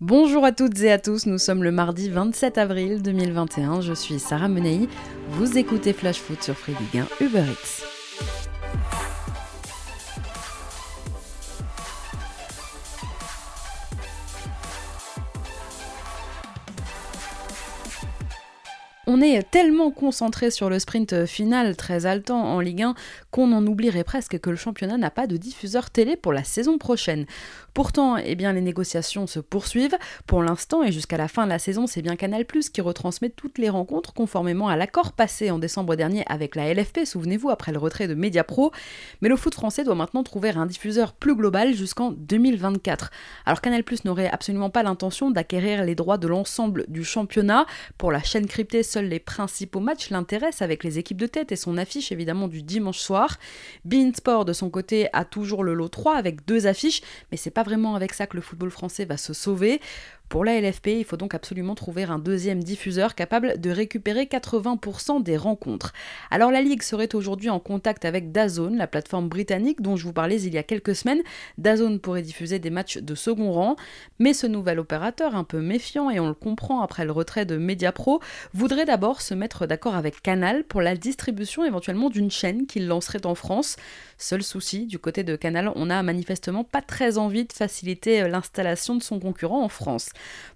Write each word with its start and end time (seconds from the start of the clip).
Bonjour 0.00 0.44
à 0.44 0.52
toutes 0.52 0.78
et 0.78 0.92
à 0.92 0.98
tous, 1.00 1.26
nous 1.26 1.38
sommes 1.38 1.64
le 1.64 1.72
mardi 1.72 2.08
27 2.08 2.56
avril 2.56 3.02
2021, 3.02 3.80
je 3.80 3.92
suis 3.92 4.20
Sarah 4.20 4.46
Menei, 4.46 4.88
vous 5.30 5.58
écoutez 5.58 5.92
Flash 5.92 6.20
Foot 6.20 6.40
sur 6.40 6.56
Free 6.56 6.76
Ligue 6.78 7.02
1 7.20 7.24
Uber. 7.24 7.42
On 19.10 19.22
est 19.22 19.42
tellement 19.50 19.90
concentré 19.90 20.50
sur 20.50 20.68
le 20.68 20.78
sprint 20.78 21.24
final 21.24 21.76
très 21.76 22.04
haletant 22.04 22.42
en 22.42 22.60
Ligue 22.60 22.82
1 22.82 22.94
qu'on 23.30 23.52
en 23.52 23.66
oublierait 23.66 24.04
presque 24.04 24.38
que 24.38 24.50
le 24.50 24.56
championnat 24.56 24.98
n'a 24.98 25.10
pas 25.10 25.26
de 25.26 25.38
diffuseur 25.38 25.88
télé 25.88 26.14
pour 26.14 26.34
la 26.34 26.44
saison 26.44 26.76
prochaine. 26.76 27.24
Pourtant, 27.72 28.18
eh 28.18 28.34
bien, 28.34 28.52
les 28.52 28.60
négociations 28.60 29.26
se 29.26 29.40
poursuivent. 29.40 29.96
Pour 30.26 30.42
l'instant 30.42 30.82
et 30.82 30.92
jusqu'à 30.92 31.16
la 31.16 31.28
fin 31.28 31.44
de 31.44 31.48
la 31.48 31.58
saison, 31.58 31.86
c'est 31.86 32.02
bien 32.02 32.16
Canal 32.16 32.44
qui 32.44 32.80
retransmet 32.82 33.30
toutes 33.30 33.56
les 33.56 33.70
rencontres 33.70 34.12
conformément 34.12 34.68
à 34.68 34.76
l'accord 34.76 35.12
passé 35.12 35.50
en 35.50 35.58
décembre 35.58 35.96
dernier 35.96 36.24
avec 36.26 36.54
la 36.54 36.74
LFP, 36.74 37.06
souvenez-vous, 37.06 37.48
après 37.48 37.72
le 37.72 37.78
retrait 37.78 38.08
de 38.08 38.14
Mediapro. 38.14 38.72
Mais 39.22 39.30
le 39.30 39.36
foot 39.36 39.54
français 39.54 39.84
doit 39.84 39.94
maintenant 39.94 40.22
trouver 40.22 40.50
un 40.50 40.66
diffuseur 40.66 41.14
plus 41.14 41.34
global 41.34 41.72
jusqu'en 41.72 42.10
2024. 42.10 43.10
Alors 43.46 43.62
Canal 43.62 43.84
n'aurait 44.04 44.28
absolument 44.28 44.68
pas 44.68 44.82
l'intention 44.82 45.30
d'acquérir 45.30 45.84
les 45.84 45.94
droits 45.94 46.18
de 46.18 46.26
l'ensemble 46.26 46.84
du 46.88 47.04
championnat. 47.04 47.64
Pour 47.96 48.12
la 48.12 48.22
chaîne 48.22 48.46
cryptée, 48.46 48.82
les 49.06 49.18
principaux 49.20 49.80
matchs 49.80 50.10
l'intéressent 50.10 50.62
avec 50.62 50.84
les 50.84 50.98
équipes 50.98 51.18
de 51.18 51.26
tête 51.26 51.52
et 51.52 51.56
son 51.56 51.76
affiche 51.76 52.12
évidemment 52.12 52.48
du 52.48 52.62
dimanche 52.62 52.98
soir. 52.98 53.38
Bein 53.84 54.12
Sport 54.14 54.44
de 54.44 54.52
son 54.52 54.70
côté 54.70 55.08
a 55.12 55.24
toujours 55.24 55.64
le 55.64 55.74
lot 55.74 55.88
3 55.88 56.16
avec 56.16 56.44
deux 56.46 56.66
affiches, 56.66 57.02
mais 57.30 57.36
c'est 57.36 57.50
pas 57.50 57.62
vraiment 57.62 57.94
avec 57.94 58.14
ça 58.14 58.26
que 58.26 58.36
le 58.36 58.42
football 58.42 58.70
français 58.70 59.04
va 59.04 59.16
se 59.16 59.32
sauver. 59.32 59.80
Pour 60.28 60.44
la 60.44 60.60
LFP, 60.60 60.88
il 60.88 61.04
faut 61.06 61.16
donc 61.16 61.34
absolument 61.34 61.74
trouver 61.74 62.04
un 62.04 62.18
deuxième 62.18 62.62
diffuseur 62.62 63.14
capable 63.14 63.58
de 63.58 63.70
récupérer 63.70 64.24
80% 64.24 65.22
des 65.22 65.38
rencontres. 65.38 65.94
Alors 66.30 66.50
la 66.50 66.60
Ligue 66.60 66.82
serait 66.82 67.14
aujourd'hui 67.14 67.48
en 67.48 67.60
contact 67.60 68.04
avec 68.04 68.30
DAZN, 68.30 68.76
la 68.76 68.86
plateforme 68.86 69.30
britannique 69.30 69.80
dont 69.80 69.96
je 69.96 70.04
vous 70.04 70.12
parlais 70.12 70.42
il 70.42 70.52
y 70.52 70.58
a 70.58 70.62
quelques 70.62 70.94
semaines. 70.94 71.22
DAZN 71.56 71.98
pourrait 71.98 72.20
diffuser 72.20 72.58
des 72.58 72.68
matchs 72.68 72.98
de 72.98 73.14
second 73.14 73.52
rang, 73.52 73.76
mais 74.18 74.34
ce 74.34 74.46
nouvel 74.46 74.78
opérateur, 74.80 75.34
un 75.34 75.44
peu 75.44 75.62
méfiant 75.62 76.10
et 76.10 76.20
on 76.20 76.28
le 76.28 76.34
comprend 76.34 76.82
après 76.82 77.06
le 77.06 77.12
retrait 77.12 77.46
de 77.46 77.56
Mediapro, 77.56 78.20
voudrait 78.52 78.84
d'abord 78.84 79.22
se 79.22 79.32
mettre 79.32 79.64
d'accord 79.64 79.94
avec 79.94 80.20
Canal 80.20 80.64
pour 80.64 80.82
la 80.82 80.94
distribution 80.94 81.64
éventuellement 81.64 82.10
d'une 82.10 82.30
chaîne 82.30 82.66
qu'il 82.66 82.86
lancerait 82.86 83.24
en 83.24 83.34
France. 83.34 83.76
Seul 84.18 84.42
souci, 84.42 84.84
du 84.84 84.98
côté 84.98 85.22
de 85.22 85.36
Canal, 85.36 85.72
on 85.74 85.86
n'a 85.86 86.02
manifestement 86.02 86.64
pas 86.64 86.82
très 86.82 87.16
envie 87.16 87.46
de 87.46 87.52
faciliter 87.54 88.28
l'installation 88.28 88.94
de 88.94 89.02
son 89.02 89.20
concurrent 89.20 89.64
en 89.64 89.68
France. 89.70 90.10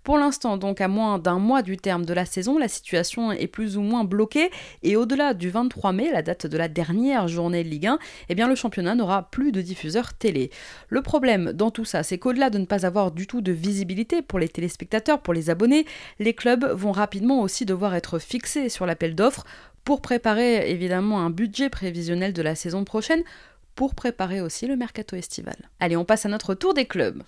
Pour 0.04 0.18
l'instant, 0.18 0.56
donc 0.56 0.80
à 0.80 0.88
moins 0.88 1.18
d'un 1.18 1.38
mois 1.38 1.62
du 1.62 1.76
terme 1.76 2.04
de 2.04 2.12
la 2.12 2.24
saison, 2.24 2.58
la 2.58 2.68
situation 2.68 3.30
est 3.30 3.46
plus 3.46 3.76
ou 3.76 3.82
moins 3.82 4.04
bloquée 4.04 4.50
et 4.82 4.96
au-delà 4.96 5.32
du 5.32 5.50
23 5.50 5.92
mai, 5.92 6.10
la 6.12 6.22
date 6.22 6.46
de 6.46 6.56
la 6.56 6.68
dernière 6.68 7.28
journée 7.28 7.62
de 7.62 7.68
Ligue 7.68 7.86
1, 7.86 7.98
eh 8.28 8.34
bien 8.34 8.48
le 8.48 8.54
championnat 8.54 8.94
n'aura 8.94 9.30
plus 9.30 9.52
de 9.52 9.60
diffuseurs 9.60 10.14
télé. 10.14 10.50
Le 10.88 11.02
problème 11.02 11.52
dans 11.52 11.70
tout 11.70 11.84
ça, 11.84 12.02
c'est 12.02 12.18
qu'au-delà 12.18 12.50
de 12.50 12.58
ne 12.58 12.66
pas 12.66 12.84
avoir 12.84 13.12
du 13.12 13.26
tout 13.26 13.40
de 13.40 13.52
visibilité 13.52 14.22
pour 14.22 14.38
les 14.38 14.48
téléspectateurs, 14.48 15.20
pour 15.20 15.34
les 15.34 15.50
abonnés, 15.50 15.86
les 16.18 16.34
clubs 16.34 16.64
vont 16.64 16.92
rapidement 16.92 17.40
aussi 17.40 17.64
devoir 17.64 17.94
être 17.94 18.18
fixés 18.18 18.68
sur 18.68 18.86
l'appel 18.86 19.14
d'offres 19.14 19.44
pour 19.84 20.00
préparer 20.00 20.70
évidemment 20.70 21.20
un 21.20 21.30
budget 21.30 21.68
prévisionnel 21.68 22.32
de 22.32 22.42
la 22.42 22.54
saison 22.54 22.84
prochaine, 22.84 23.22
pour 23.74 23.94
préparer 23.94 24.40
aussi 24.40 24.66
le 24.66 24.76
mercato 24.76 25.16
estival. 25.16 25.56
Allez, 25.80 25.96
on 25.96 26.04
passe 26.04 26.26
à 26.26 26.28
notre 26.28 26.54
tour 26.54 26.74
des 26.74 26.84
clubs. 26.84 27.22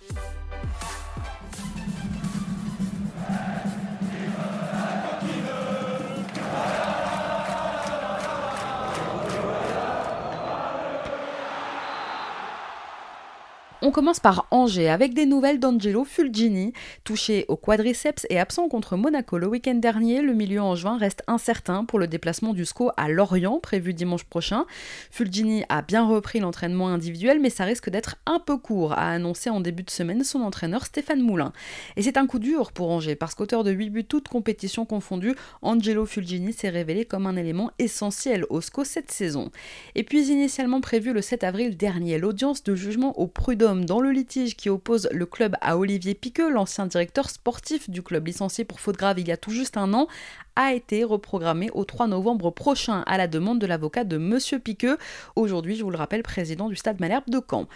On 13.87 13.91
commence 13.91 14.19
par 14.19 14.47
Angers 14.49 14.89
avec 14.89 15.13
des 15.13 15.27
nouvelles 15.27 15.59
d'Angelo 15.59 16.05
Fulgini. 16.05 16.73
Touché 17.03 17.45
au 17.49 17.55
quadriceps 17.55 18.25
et 18.31 18.39
absent 18.39 18.67
contre 18.67 18.97
Monaco 18.97 19.37
le 19.37 19.45
week-end 19.45 19.75
dernier, 19.75 20.23
le 20.23 20.33
milieu 20.33 20.59
en 20.59 20.73
juin 20.73 20.97
reste 20.97 21.21
incertain 21.27 21.85
pour 21.85 21.99
le 21.99 22.07
déplacement 22.07 22.55
du 22.55 22.65
SCO 22.65 22.89
à 22.97 23.09
Lorient 23.09 23.59
prévu 23.59 23.93
dimanche 23.93 24.23
prochain. 24.23 24.65
Fulgini 25.11 25.65
a 25.69 25.83
bien 25.83 26.03
repris 26.03 26.39
l'entraînement 26.39 26.87
individuel, 26.87 27.39
mais 27.39 27.51
ça 27.51 27.63
risque 27.63 27.91
d'être 27.91 28.15
un 28.25 28.39
peu 28.39 28.57
court, 28.57 28.93
a 28.93 29.11
annoncé 29.11 29.51
en 29.51 29.61
début 29.61 29.83
de 29.83 29.91
semaine 29.91 30.23
son 30.23 30.39
entraîneur 30.39 30.87
Stéphane 30.87 31.21
Moulin. 31.21 31.53
Et 31.95 32.01
c'est 32.01 32.17
un 32.17 32.25
coup 32.25 32.39
dur 32.39 32.71
pour 32.71 32.89
Angers 32.89 33.15
parce 33.15 33.35
qu'auteur 33.35 33.63
de 33.63 33.69
8 33.69 33.89
buts 33.91 34.05
toutes 34.05 34.29
compétitions 34.29 34.85
confondues, 34.85 35.35
Angelo 35.61 36.07
Fulgini 36.07 36.53
s'est 36.53 36.69
révélé 36.69 37.05
comme 37.05 37.27
un 37.27 37.35
élément 37.35 37.69
essentiel 37.77 38.47
au 38.49 38.61
SCO 38.61 38.83
cette 38.83 39.11
saison. 39.11 39.51
Et 39.93 40.01
puis 40.01 40.31
initialement 40.31 40.81
prévu 40.81 41.13
le 41.13 41.21
7 41.21 41.43
avril 41.43 41.77
dernier, 41.77 42.17
l'audience 42.17 42.63
de 42.63 42.73
jugement 42.73 43.19
au 43.19 43.27
prud'homme 43.27 43.74
dans 43.83 43.99
le 43.99 44.11
litige 44.11 44.55
qui 44.55 44.69
oppose 44.69 45.09
le 45.11 45.25
club 45.25 45.55
à 45.59 45.77
Olivier 45.77 46.13
Piqueux, 46.13 46.49
l'ancien 46.49 46.85
directeur 46.85 47.29
sportif 47.29 47.89
du 47.89 48.01
club 48.01 48.27
licencié 48.27 48.63
pour 48.63 48.79
faute 48.79 48.95
grave 48.95 49.19
il 49.19 49.27
y 49.27 49.31
a 49.31 49.37
tout 49.37 49.51
juste 49.51 49.75
un 49.75 49.93
an, 49.93 50.07
a 50.55 50.73
été 50.73 51.03
reprogrammé 51.03 51.69
au 51.73 51.83
3 51.83 52.07
novembre 52.07 52.51
prochain 52.51 53.03
à 53.07 53.17
la 53.17 53.27
demande 53.27 53.59
de 53.59 53.65
l'avocat 53.65 54.05
de 54.05 54.17
Monsieur 54.17 54.59
Piqueux, 54.59 54.97
aujourd'hui, 55.35 55.75
je 55.75 55.83
vous 55.83 55.89
le 55.89 55.97
rappelle, 55.97 56.23
président 56.23 56.69
du 56.69 56.77
Stade 56.77 57.01
Malherbe 57.01 57.29
de 57.29 57.41
Caen. 57.49 57.67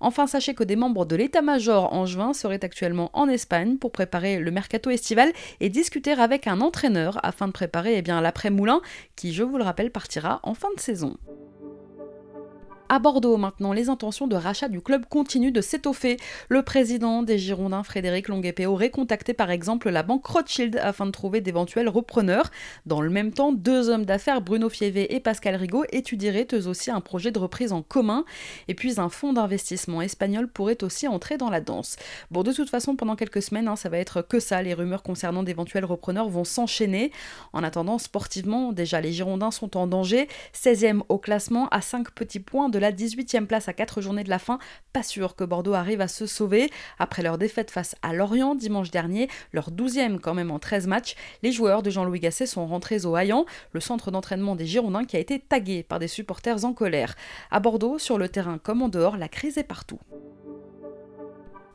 Enfin, 0.00 0.26
sachez 0.26 0.54
que 0.54 0.64
des 0.64 0.76
membres 0.76 1.06
de 1.06 1.14
l'état-major 1.14 1.92
en 1.92 2.06
juin 2.06 2.32
seraient 2.32 2.64
actuellement 2.64 3.10
en 3.12 3.28
Espagne 3.28 3.78
pour 3.78 3.92
préparer 3.92 4.38
le 4.38 4.50
mercato 4.50 4.90
estival 4.90 5.32
et 5.60 5.68
discuter 5.68 6.12
avec 6.12 6.46
un 6.46 6.60
entraîneur 6.60 7.20
afin 7.22 7.46
de 7.46 7.52
préparer 7.52 7.98
eh 7.98 8.02
l'après-moulin 8.02 8.80
qui, 9.14 9.32
je 9.32 9.42
vous 9.42 9.58
le 9.58 9.64
rappelle, 9.64 9.90
partira 9.90 10.40
en 10.42 10.54
fin 10.54 10.68
de 10.74 10.80
saison. 10.80 11.16
À 12.94 13.00
Bordeaux, 13.00 13.36
maintenant, 13.38 13.72
les 13.72 13.88
intentions 13.88 14.28
de 14.28 14.36
rachat 14.36 14.68
du 14.68 14.80
club 14.80 15.04
continuent 15.10 15.50
de 15.50 15.60
s'étoffer. 15.60 16.16
Le 16.48 16.62
président 16.62 17.24
des 17.24 17.38
Girondins, 17.40 17.82
Frédéric 17.82 18.28
Longuepé, 18.28 18.66
aurait 18.66 18.90
contacté 18.90 19.34
par 19.34 19.50
exemple 19.50 19.90
la 19.90 20.04
banque 20.04 20.24
Rothschild 20.24 20.76
afin 20.80 21.04
de 21.04 21.10
trouver 21.10 21.40
d'éventuels 21.40 21.88
repreneurs. 21.88 22.52
Dans 22.86 23.00
le 23.00 23.10
même 23.10 23.32
temps, 23.32 23.50
deux 23.50 23.88
hommes 23.88 24.04
d'affaires, 24.04 24.42
Bruno 24.42 24.68
Fievé 24.68 25.12
et 25.12 25.18
Pascal 25.18 25.56
Rigaud, 25.56 25.82
étudieraient 25.90 26.46
eux 26.52 26.68
aussi 26.68 26.92
un 26.92 27.00
projet 27.00 27.32
de 27.32 27.38
reprise 27.40 27.72
en 27.72 27.82
commun. 27.82 28.24
Et 28.68 28.74
puis 28.74 29.00
un 29.00 29.08
fonds 29.08 29.32
d'investissement 29.32 30.00
espagnol 30.00 30.46
pourrait 30.46 30.84
aussi 30.84 31.08
entrer 31.08 31.36
dans 31.36 31.50
la 31.50 31.60
danse. 31.60 31.96
Bon, 32.30 32.44
de 32.44 32.52
toute 32.52 32.70
façon, 32.70 32.94
pendant 32.94 33.16
quelques 33.16 33.42
semaines, 33.42 33.66
hein, 33.66 33.74
ça 33.74 33.88
va 33.88 33.98
être 33.98 34.22
que 34.22 34.38
ça. 34.38 34.62
Les 34.62 34.72
rumeurs 34.72 35.02
concernant 35.02 35.42
d'éventuels 35.42 35.84
repreneurs 35.84 36.28
vont 36.28 36.44
s'enchaîner. 36.44 37.10
En 37.52 37.64
attendant, 37.64 37.98
sportivement, 37.98 38.70
déjà, 38.72 39.00
les 39.00 39.10
Girondins 39.10 39.50
sont 39.50 39.76
en 39.76 39.88
danger. 39.88 40.28
16e 40.54 41.00
au 41.08 41.18
classement, 41.18 41.68
à 41.70 41.80
5 41.80 42.12
petits 42.12 42.38
points 42.38 42.68
de 42.68 42.83
la 42.84 42.92
18e 42.92 43.46
place 43.46 43.68
à 43.68 43.72
4 43.72 44.02
journées 44.02 44.24
de 44.24 44.28
la 44.28 44.38
fin, 44.38 44.58
pas 44.92 45.02
sûr 45.02 45.36
que 45.36 45.44
Bordeaux 45.44 45.72
arrive 45.72 46.02
à 46.02 46.08
se 46.08 46.26
sauver. 46.26 46.70
Après 46.98 47.22
leur 47.22 47.38
défaite 47.38 47.70
face 47.70 47.96
à 48.02 48.12
Lorient 48.12 48.54
dimanche 48.54 48.90
dernier, 48.90 49.28
leur 49.52 49.70
12e 49.70 50.18
quand 50.18 50.34
même 50.34 50.50
en 50.50 50.58
13 50.58 50.86
matchs, 50.86 51.14
les 51.42 51.50
joueurs 51.50 51.82
de 51.82 51.88
Jean-Louis 51.88 52.20
Gasset 52.20 52.46
sont 52.46 52.66
rentrés 52.66 53.06
au 53.06 53.16
Hayan, 53.16 53.46
le 53.72 53.80
centre 53.80 54.10
d'entraînement 54.10 54.54
des 54.54 54.66
Girondins 54.66 55.06
qui 55.06 55.16
a 55.16 55.20
été 55.20 55.40
tagué 55.40 55.82
par 55.82 55.98
des 55.98 56.08
supporters 56.08 56.66
en 56.66 56.74
colère. 56.74 57.14
À 57.50 57.58
Bordeaux, 57.58 57.98
sur 57.98 58.18
le 58.18 58.28
terrain 58.28 58.58
comme 58.58 58.82
en 58.82 58.88
dehors, 58.90 59.16
la 59.16 59.28
crise 59.28 59.56
est 59.56 59.64
partout. 59.64 59.98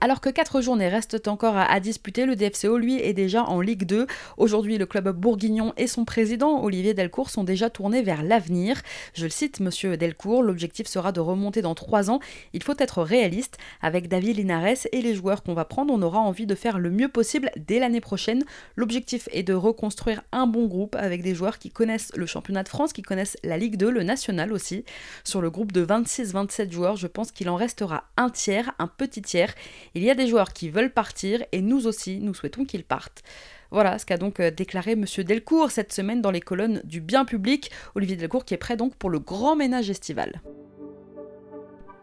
Alors 0.01 0.21
que 0.21 0.29
4 0.29 0.61
journées 0.61 0.87
restent 0.87 1.27
encore 1.27 1.57
à, 1.57 1.79
disputer, 1.81 2.25
le 2.25 2.37
DFCO, 2.37 2.77
lui, 2.77 3.01
est 3.01 3.11
déjà 3.11 3.43
en 3.43 3.59
Ligue 3.59 3.83
2. 3.83 4.07
Aujourd'hui, 4.37 4.77
le 4.77 4.85
club 4.85 5.09
bourguignon 5.09 5.73
et 5.75 5.87
son 5.87 6.05
président, 6.05 6.63
Olivier 6.63 6.93
Delcourt, 6.93 7.29
sont 7.29 7.43
déjà 7.43 7.69
tournés 7.69 8.01
vers 8.01 8.23
l'avenir. 8.23 8.81
Je 9.13 9.25
le 9.25 9.29
cite, 9.29 9.59
monsieur 9.59 9.97
Delcourt, 9.97 10.41
l'objectif 10.41 10.87
sera 10.87 11.11
de 11.11 11.19
remonter 11.19 11.61
dans 11.61 11.75
3 11.75 12.09
ans. 12.11 12.21
Il 12.53 12.63
faut 12.63 12.75
être 12.79 13.03
réaliste. 13.03 13.57
Avec 13.81 14.07
David 14.07 14.37
Linares 14.37 14.87
et 14.93 15.01
les 15.01 15.15
joueurs 15.15 15.43
qu'on 15.43 15.53
va 15.53 15.65
prendre, 15.65 15.93
on 15.93 16.01
aura 16.01 16.19
envie 16.19 16.45
de 16.45 16.55
faire 16.55 16.79
le 16.79 16.91
mieux 16.91 17.09
possible 17.09 17.51
dès 17.57 17.79
l'année 17.79 17.99
prochaine. 17.99 18.45
L'objectif 18.77 19.27
est 19.33 19.43
de 19.43 19.53
reconstruire 19.53 20.21
un 20.31 20.47
bon 20.47 20.67
groupe 20.67 20.95
avec 20.95 21.23
des 21.23 21.35
joueurs 21.35 21.59
qui 21.59 21.71
connaissent 21.71 22.13
le 22.15 22.25
championnat 22.25 22.63
de 22.63 22.69
France, 22.69 22.93
qui 22.93 23.01
connaissent 23.01 23.35
la 23.43 23.57
Ligue 23.57 23.75
2, 23.75 23.89
le 23.89 24.03
national 24.03 24.53
aussi. 24.53 24.85
Sur 25.25 25.41
le 25.41 25.49
groupe 25.49 25.73
de 25.73 25.85
26-27 25.85 26.71
joueurs, 26.71 26.95
je 26.95 27.07
pense 27.07 27.33
qu'il 27.33 27.49
en 27.49 27.57
restera 27.57 28.05
un 28.15 28.29
tiers, 28.29 28.71
un 28.79 28.87
petit 28.87 29.21
tiers. 29.21 29.53
Il 29.95 30.03
y 30.03 30.09
a 30.09 30.15
des 30.15 30.27
joueurs 30.27 30.53
qui 30.53 30.69
veulent 30.69 30.93
partir 30.93 31.43
et 31.51 31.61
nous 31.61 31.87
aussi, 31.87 32.19
nous 32.19 32.33
souhaitons 32.33 32.65
qu'ils 32.65 32.83
partent. 32.83 33.23
Voilà 33.71 33.99
ce 33.99 34.05
qu'a 34.05 34.17
donc 34.17 34.39
euh, 34.39 34.51
déclaré 34.51 34.93
M. 34.93 35.05
Delcourt 35.19 35.71
cette 35.71 35.93
semaine 35.93 36.21
dans 36.21 36.31
les 36.31 36.41
colonnes 36.41 36.81
du 36.83 37.01
bien 37.01 37.25
public. 37.25 37.71
Olivier 37.95 38.15
Delcourt 38.15 38.45
qui 38.45 38.53
est 38.53 38.57
prêt 38.57 38.77
donc 38.77 38.95
pour 38.95 39.09
le 39.09 39.19
grand 39.19 39.55
ménage 39.55 39.89
estival. 39.89 40.41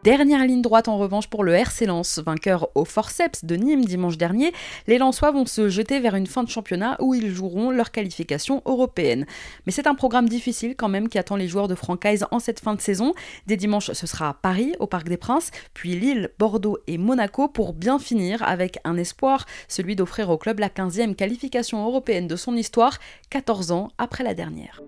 Dernière 0.06 0.46
ligne 0.46 0.62
droite 0.62 0.86
en 0.86 0.98
revanche 0.98 1.26
pour 1.26 1.42
le 1.42 1.52
RC 1.52 1.84
Lens, 1.86 2.20
vainqueur 2.24 2.68
au 2.76 2.84
forceps 2.84 3.44
de 3.44 3.56
Nîmes 3.56 3.84
dimanche 3.84 4.16
dernier. 4.16 4.52
Les 4.86 4.98
Lensois 4.98 5.32
vont 5.32 5.46
se 5.46 5.68
jeter 5.68 5.98
vers 5.98 6.14
une 6.14 6.28
fin 6.28 6.44
de 6.44 6.48
championnat 6.48 6.96
où 7.00 7.12
ils 7.12 7.34
joueront 7.34 7.72
leur 7.72 7.90
qualification 7.90 8.62
européenne. 8.66 9.26
Mais 9.66 9.72
c'est 9.72 9.88
un 9.88 9.96
programme 9.96 10.28
difficile 10.28 10.76
quand 10.76 10.88
même 10.88 11.08
qui 11.08 11.18
attend 11.18 11.34
les 11.34 11.48
joueurs 11.48 11.66
de 11.66 11.74
Francaise 11.74 12.24
en 12.30 12.38
cette 12.38 12.60
fin 12.60 12.76
de 12.76 12.80
saison. 12.80 13.14
Dès 13.48 13.56
dimanche, 13.56 13.90
ce 13.90 14.06
sera 14.06 14.34
Paris 14.34 14.76
au 14.78 14.86
Parc 14.86 15.08
des 15.08 15.16
Princes, 15.16 15.50
puis 15.74 15.96
Lille, 15.98 16.30
Bordeaux 16.38 16.78
et 16.86 16.98
Monaco 16.98 17.48
pour 17.48 17.72
bien 17.72 17.98
finir 17.98 18.44
avec 18.44 18.78
un 18.84 18.96
espoir, 18.98 19.44
celui 19.66 19.96
d'offrir 19.96 20.30
au 20.30 20.38
club 20.38 20.60
la 20.60 20.68
15e 20.68 21.16
qualification 21.16 21.84
européenne 21.84 22.28
de 22.28 22.36
son 22.36 22.54
histoire, 22.54 23.00
14 23.30 23.72
ans 23.72 23.88
après 23.98 24.22
la 24.22 24.34
dernière. 24.34 24.80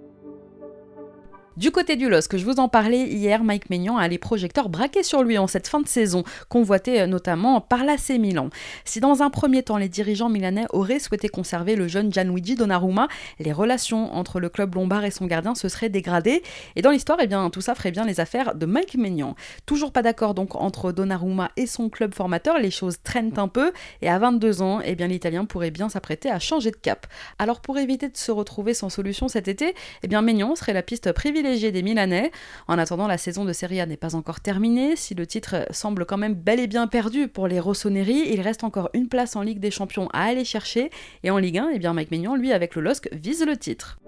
Du 1.58 1.72
côté 1.72 1.96
du 1.96 2.08
LOS, 2.08 2.28
que 2.28 2.38
je 2.38 2.44
vous 2.44 2.60
en 2.60 2.69
parlais 2.69 3.02
hier, 3.08 3.43
Mike 3.43 3.69
Maignan 3.69 3.96
a 3.96 4.06
les 4.06 4.19
projecteurs 4.19 4.69
braqués 4.69 5.02
sur 5.02 5.25
lui 5.25 5.38
en 5.38 5.49
cette 5.49 5.66
fin 5.66 5.81
de 5.81 5.88
saison, 5.88 6.22
convoité 6.49 7.00
euh, 7.00 7.08
notamment 7.08 7.60
par 7.60 7.82
l'AC 7.82 8.10
Milan. 8.10 8.49
Si 8.84 9.00
dans 9.00 9.25
un 9.25 9.28
premier 9.28 9.64
temps 9.64 9.76
les 9.76 9.88
dirigeants 9.88 10.28
milanais 10.28 10.66
auraient 10.70 11.00
souhaité 11.00 11.28
conserver 11.28 11.75
le 11.75 11.88
jeune 11.88 12.12
Gianluigi 12.12 12.55
Donnarumma, 12.55 13.08
les 13.40 13.50
relations 13.50 14.14
entre 14.14 14.38
le 14.38 14.50
club 14.50 14.76
lombard 14.76 15.05
et 15.05 15.10
son 15.10 15.26
gardien 15.26 15.56
se 15.56 15.69
seraient 15.69 15.88
dégradées. 15.88 16.44
Et 16.76 16.82
dans 16.82 16.93
l'histoire, 16.93 17.19
eh 17.20 17.26
bien, 17.26 17.50
tout 17.50 17.60
ça 17.60 17.75
ferait 17.75 17.90
bien 17.90 18.05
les 18.05 18.20
affaires 18.20 18.55
de 18.55 18.64
Mike 18.64 18.94
Maignan. 18.94 19.34
Toujours 19.66 19.90
pas 19.90 20.02
d'accord 20.02 20.34
donc 20.34 20.55
entre 20.55 20.93
Donnarumma 20.93 21.50
et 21.56 21.66
son 21.66 21.88
club 21.88 22.14
formateur, 22.14 22.60
les 22.60 22.70
choses 22.70 22.99
traînent 23.02 23.37
un 23.37 23.49
peu, 23.49 23.72
et 24.00 24.08
à 24.08 24.20
22 24.20 24.62
ans, 24.62 24.81
eh 24.84 24.94
bien, 24.94 25.08
l'Italien 25.08 25.44
pourrait 25.44 25.72
bien 25.72 25.88
s'apprêter 25.88 26.31
à 26.31 26.38
changer 26.38 26.70
de 26.70 26.76
cap. 26.76 27.08
Alors 27.40 27.60
pour 27.60 27.78
éviter 27.78 28.08
de 28.08 28.16
se 28.16 28.31
retrouver 28.31 28.75
sans 28.75 28.90
solution 28.90 29.26
cet 29.26 29.49
été, 29.49 29.75
eh 30.05 30.06
bien, 30.06 30.22
Maignan 30.22 30.55
serait 30.55 30.72
la 30.72 30.84
piste 30.84 31.10
privilégiée 31.10 31.48
des 31.56 31.83
Milanais. 31.83 32.31
En 32.67 32.79
attendant, 32.79 33.06
la 33.06 33.19
saison 33.19 33.45
de 33.45 33.53
Serie 33.53 33.81
A 33.81 33.87
n'est 33.87 33.97
pas 33.97 34.15
encore 34.15 34.41
terminée. 34.41 34.97
Si 34.97 35.15
le 35.15 35.27
titre 35.27 35.67
semble 35.71 36.05
quand 36.05 36.19
même 36.19 36.35
bel 36.35 36.61
et 36.61 36.67
bien 36.67 36.87
perdu 36.87 37.29
pour 37.29 37.49
les 37.49 37.59
Rossoneri, 37.59 38.25
il 38.27 38.41
reste 38.41 38.65
encore 38.65 38.91
une 38.93 39.09
place 39.09 39.35
en 39.35 39.43
Ligue 39.43 39.61
des 39.61 39.71
Champions 39.71 40.09
à 40.12 40.25
aller 40.25 40.45
chercher. 40.45 40.91
Et 41.25 41.31
en 41.31 41.39
Ligue 41.39 41.59
1, 41.59 41.71
eh 41.75 41.79
bien 41.79 41.95
Mike 41.95 42.11
Maignan, 42.11 42.37
lui, 42.37 42.53
avec 42.53 42.75
le 42.75 42.83
LOSC, 42.83 43.09
vise 43.12 43.45
le 43.45 43.56
titre. 43.56 43.99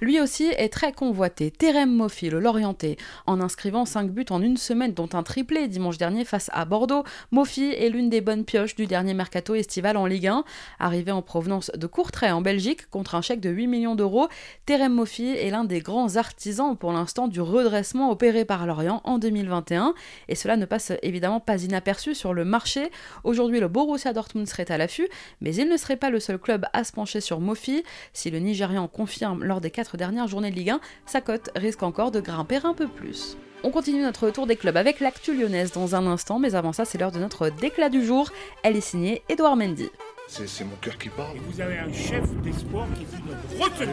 Lui 0.00 0.18
aussi 0.18 0.44
est 0.56 0.72
très 0.72 0.94
convoité. 0.94 1.50
Terem 1.50 1.94
Moffi, 1.94 2.30
le 2.30 2.40
Lorientais, 2.40 2.96
en 3.26 3.38
inscrivant 3.38 3.84
5 3.84 4.10
buts 4.10 4.24
en 4.30 4.40
une 4.40 4.56
semaine, 4.56 4.94
dont 4.94 5.10
un 5.12 5.22
triplé 5.22 5.68
dimanche 5.68 5.98
dernier 5.98 6.24
face 6.24 6.48
à 6.54 6.64
Bordeaux. 6.64 7.04
Moffi 7.32 7.74
est 7.74 7.90
l'une 7.90 8.08
des 8.08 8.22
bonnes 8.22 8.46
pioches 8.46 8.74
du 8.76 8.86
dernier 8.86 9.12
mercato 9.12 9.54
estival 9.54 9.98
en 9.98 10.06
Ligue 10.06 10.28
1. 10.28 10.44
Arrivé 10.78 11.12
en 11.12 11.20
provenance 11.20 11.70
de 11.74 11.86
Courtrai 11.86 12.30
en 12.30 12.40
Belgique 12.40 12.88
contre 12.88 13.14
un 13.14 13.20
chèque 13.20 13.40
de 13.40 13.50
8 13.50 13.66
millions 13.66 13.94
d'euros, 13.94 14.28
Terem 14.64 14.94
Moffi 14.94 15.36
est 15.36 15.50
l'un 15.50 15.64
des 15.64 15.80
grands 15.80 16.16
artisans 16.16 16.78
pour 16.78 16.92
l'instant 16.92 17.28
du 17.28 17.42
redressement 17.42 18.10
opéré 18.10 18.46
par 18.46 18.66
Lorient 18.66 19.02
en 19.04 19.18
2021. 19.18 19.92
Et 20.28 20.34
cela 20.34 20.56
ne 20.56 20.64
passe 20.64 20.92
évidemment 21.02 21.40
pas 21.40 21.62
inaperçu 21.62 22.14
sur 22.14 22.32
le 22.32 22.46
marché. 22.46 22.90
Aujourd'hui, 23.22 23.60
le 23.60 23.68
Borussia 23.68 24.14
Dortmund 24.14 24.48
serait 24.48 24.72
à 24.72 24.78
l'affût, 24.78 25.08
mais 25.42 25.54
il 25.54 25.68
ne 25.68 25.76
serait 25.76 25.96
pas 25.96 26.08
le 26.08 26.20
seul 26.20 26.38
club 26.38 26.64
à 26.72 26.84
se 26.84 26.92
pencher 26.92 27.20
sur 27.20 27.38
Moffi. 27.40 27.82
Si 28.14 28.30
le 28.30 28.38
Nigérian 28.38 28.88
confirme 28.88 29.44
lors 29.44 29.60
des 29.60 29.70
4 29.70 29.89
dernière 29.96 30.28
journée 30.28 30.50
de 30.50 30.56
Ligue 30.56 30.70
1, 30.70 30.80
sa 31.06 31.20
cote 31.20 31.50
risque 31.56 31.82
encore 31.82 32.10
de 32.10 32.20
grimper 32.20 32.60
un 32.64 32.74
peu 32.74 32.88
plus. 32.88 33.36
On 33.62 33.70
continue 33.70 34.02
notre 34.02 34.30
tour 34.30 34.46
des 34.46 34.56
clubs 34.56 34.76
avec 34.76 35.00
l'actu 35.00 35.34
lyonnaise 35.34 35.72
dans 35.72 35.94
un 35.94 36.06
instant, 36.06 36.38
mais 36.38 36.54
avant 36.54 36.72
ça, 36.72 36.86
c'est 36.86 36.96
l'heure 36.96 37.12
de 37.12 37.18
notre 37.18 37.50
déclat 37.50 37.90
du 37.90 38.04
jour. 38.04 38.30
Elle 38.62 38.76
est 38.76 38.80
signée 38.80 39.22
Edouard 39.28 39.56
Mendy. 39.56 39.90
C'est 40.28 40.64
mon 40.64 40.76
cœur 40.76 40.96
qui 40.96 41.08
parle. 41.08 41.36
Et 41.36 41.40
vous 41.40 41.60
avez 41.60 41.78
un 41.78 41.92
chef 41.92 42.24
d'espoir 42.42 42.86
qui 42.96 43.04
fait 43.04 43.20
notre 43.26 43.40
retenue. 43.58 43.92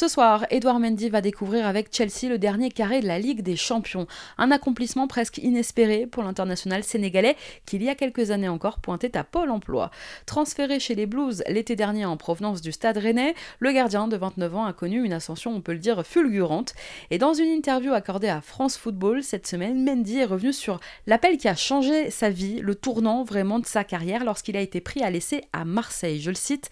Ce 0.00 0.08
soir, 0.08 0.46
Edouard 0.48 0.80
Mendy 0.80 1.10
va 1.10 1.20
découvrir 1.20 1.66
avec 1.66 1.94
Chelsea 1.94 2.30
le 2.30 2.38
dernier 2.38 2.70
carré 2.70 3.02
de 3.02 3.06
la 3.06 3.18
Ligue 3.18 3.42
des 3.42 3.54
Champions. 3.54 4.06
Un 4.38 4.50
accomplissement 4.50 5.06
presque 5.06 5.36
inespéré 5.36 6.06
pour 6.06 6.22
l'international 6.22 6.84
sénégalais 6.84 7.36
qui, 7.66 7.76
il 7.76 7.82
y 7.82 7.90
a 7.90 7.94
quelques 7.94 8.30
années 8.30 8.48
encore, 8.48 8.78
pointait 8.78 9.14
à 9.18 9.24
Pôle 9.24 9.50
emploi. 9.50 9.90
Transféré 10.24 10.80
chez 10.80 10.94
les 10.94 11.04
Blues 11.04 11.42
l'été 11.46 11.76
dernier 11.76 12.06
en 12.06 12.16
provenance 12.16 12.62
du 12.62 12.72
Stade 12.72 12.96
rennais, 12.96 13.34
le 13.58 13.72
gardien 13.72 14.08
de 14.08 14.16
29 14.16 14.56
ans 14.56 14.64
a 14.64 14.72
connu 14.72 15.04
une 15.04 15.12
ascension, 15.12 15.54
on 15.54 15.60
peut 15.60 15.74
le 15.74 15.78
dire, 15.78 16.02
fulgurante. 16.06 16.72
Et 17.10 17.18
dans 17.18 17.34
une 17.34 17.50
interview 17.50 17.92
accordée 17.92 18.30
à 18.30 18.40
France 18.40 18.78
Football 18.78 19.22
cette 19.22 19.46
semaine, 19.46 19.84
Mendy 19.84 20.20
est 20.20 20.24
revenu 20.24 20.54
sur 20.54 20.80
l'appel 21.06 21.36
qui 21.36 21.46
a 21.46 21.54
changé 21.54 22.10
sa 22.10 22.30
vie, 22.30 22.60
le 22.62 22.74
tournant 22.74 23.22
vraiment 23.22 23.58
de 23.58 23.66
sa 23.66 23.84
carrière 23.84 24.24
lorsqu'il 24.24 24.56
a 24.56 24.62
été 24.62 24.80
pris 24.80 25.02
à 25.02 25.10
l'essai 25.10 25.44
à 25.52 25.66
Marseille. 25.66 26.22
Je 26.22 26.30
le 26.30 26.36
cite 26.36 26.70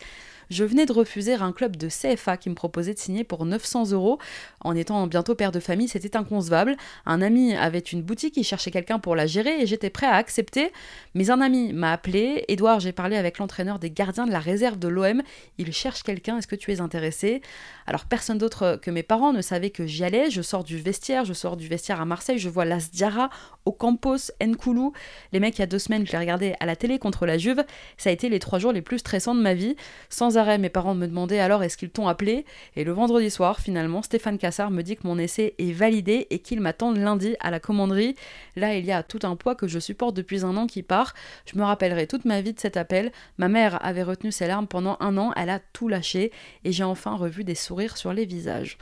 je 0.51 0.65
venais 0.65 0.87
de 0.87 0.93
refuser 0.93 1.35
un 1.35 1.53
club 1.53 1.77
de 1.77 1.89
CFA 1.89 2.37
qui 2.37 2.49
me 2.51 2.55
proposait 2.55 2.95
de 2.95 2.99
signer 2.99 3.25
pour 3.25 3.45
900 3.45 3.93
euros. 3.93 4.19
En 4.61 4.75
étant 4.75 5.07
bientôt 5.07 5.35
père 5.35 5.53
de 5.53 5.61
famille, 5.61 5.89
c'était 5.89 6.17
inconcevable. 6.17 6.77
Un 7.07 7.21
ami 7.21 7.55
avait 7.55 7.79
une 7.79 8.03
boutique, 8.03 8.37
il 8.37 8.45
cherchait 8.45 8.71
quelqu'un 8.71 8.99
pour 8.99 9.17
la 9.17 9.27
gérer 9.27 9.61
et 9.61 9.67
j'étais 9.67 9.91
prêt 9.91 10.07
à 10.07 10.15
accepter. 10.15 10.73
Mais 11.15 11.31
un 11.31 11.41
ami 11.41 11.73
m'a 11.73 11.93
appelé. 11.93 12.45
Edouard, 12.49 12.81
j'ai 12.81 12.93
parlé 12.93 13.17
avec 13.17 13.39
l'entraîneur 13.39 13.79
des 13.79 13.91
gardiens 13.91 14.27
de 14.27 14.33
la 14.33 14.41
réserve 14.41 14.79
de 14.79 14.89
l'OM. 14.89 15.23
Il 15.59 15.73
cherche 15.73 16.03
quelqu'un, 16.03 16.39
est-ce 16.39 16.47
que 16.47 16.57
tu 16.57 16.73
es 16.73 16.81
intéressé? 16.81 17.43
Alors 17.87 18.05
personne 18.07 18.39
d'autre 18.39 18.79
que 18.81 18.91
mes 18.91 19.03
parents 19.03 19.33
ne 19.33 19.43
savait 19.43 19.71
que 19.71 19.87
j'y 19.87 20.05
allais. 20.05 20.31
Je 20.31 20.43
sors 20.43 20.65
du 20.65 20.79
vestiaire, 20.79 21.25
je 21.25 21.33
sors 21.33 21.57
du 21.57 21.69
vestiaire 21.69 22.01
à 22.01 22.05
Marseille, 22.05 22.39
je 22.39 22.49
vois 22.49 22.65
Las 22.65 22.91
Diarra, 22.91 23.31
Ocampos, 23.67 24.31
Nkoulou. 24.43 24.93
Les 25.33 25.41
mecs, 25.41 25.59
il 25.59 25.61
y 25.61 25.65
a 25.65 25.67
deux 25.67 25.79
semaines, 25.79 26.07
je 26.07 26.13
les 26.13 26.19
regardais 26.19 26.55
à 26.61 26.67
la 26.67 26.77
télé 26.77 26.99
contre 26.99 27.27
la 27.27 27.37
Juve. 27.37 27.65
Ça 27.97 28.11
a 28.11 28.13
été 28.13 28.29
les 28.29 28.39
trois 28.39 28.59
jours 28.59 28.73
les 28.73 28.83
plus 28.83 28.99
stressants 28.99 29.35
de 29.35 29.41
ma 29.41 29.55
vie. 29.55 29.77
Sans 30.09 30.38
mes 30.45 30.69
parents 30.69 30.95
me 30.95 31.07
demandaient 31.07 31.41
alors 31.41 31.63
est-ce 31.63 31.77
qu'ils 31.77 31.91
t'ont 31.91 32.07
appelé 32.07 32.45
Et 32.77 32.85
le 32.85 32.93
vendredi 32.93 33.31
soir, 33.31 33.59
finalement, 33.61 34.03
Stéphane 34.03 34.39
Cassard 34.39 34.71
me 34.71 34.83
dit 34.83 34.97
que 34.97 35.07
mon 35.07 35.19
essai 35.19 35.55
est 35.59 35.73
validé 35.73 36.27
et 36.31 36.39
qu'il 36.39 36.61
m'attend 36.61 36.93
lundi 36.93 37.35
à 37.41 37.51
la 37.51 37.59
commanderie. 37.61 38.15
Là, 38.57 38.75
il 38.75 38.85
y 38.85 38.93
a 38.93 39.03
tout 39.03 39.21
un 39.25 39.37
poids 39.37 39.55
que 39.55 39.67
je 39.67 39.79
supporte 39.79 40.15
depuis 40.15 40.45
un 40.45 40.57
an 40.57 40.67
qui 40.67 40.83
part. 40.83 41.15
Je 41.45 41.59
me 41.59 41.65
rappellerai 41.65 42.07
toute 42.07 42.25
ma 42.25 42.41
vie 42.41 42.53
de 42.53 42.61
cet 42.61 42.77
appel. 42.77 43.11
Ma 43.37 43.49
mère 43.49 43.85
avait 43.85 44.03
retenu 44.03 44.31
ses 44.31 44.47
larmes 44.47 44.69
pendant 44.69 44.97
un 45.01 45.17
an, 45.19 45.33
elle 45.37 45.51
a 45.51 45.59
tout 45.73 45.89
lâché 45.89 46.33
et 46.65 46.73
j'ai 46.73 46.85
enfin 46.85 47.17
revu 47.17 47.43
des 47.43 47.55
sourires 47.55 47.97
sur 47.97 48.13
les 48.13 48.25
visages. 48.25 48.79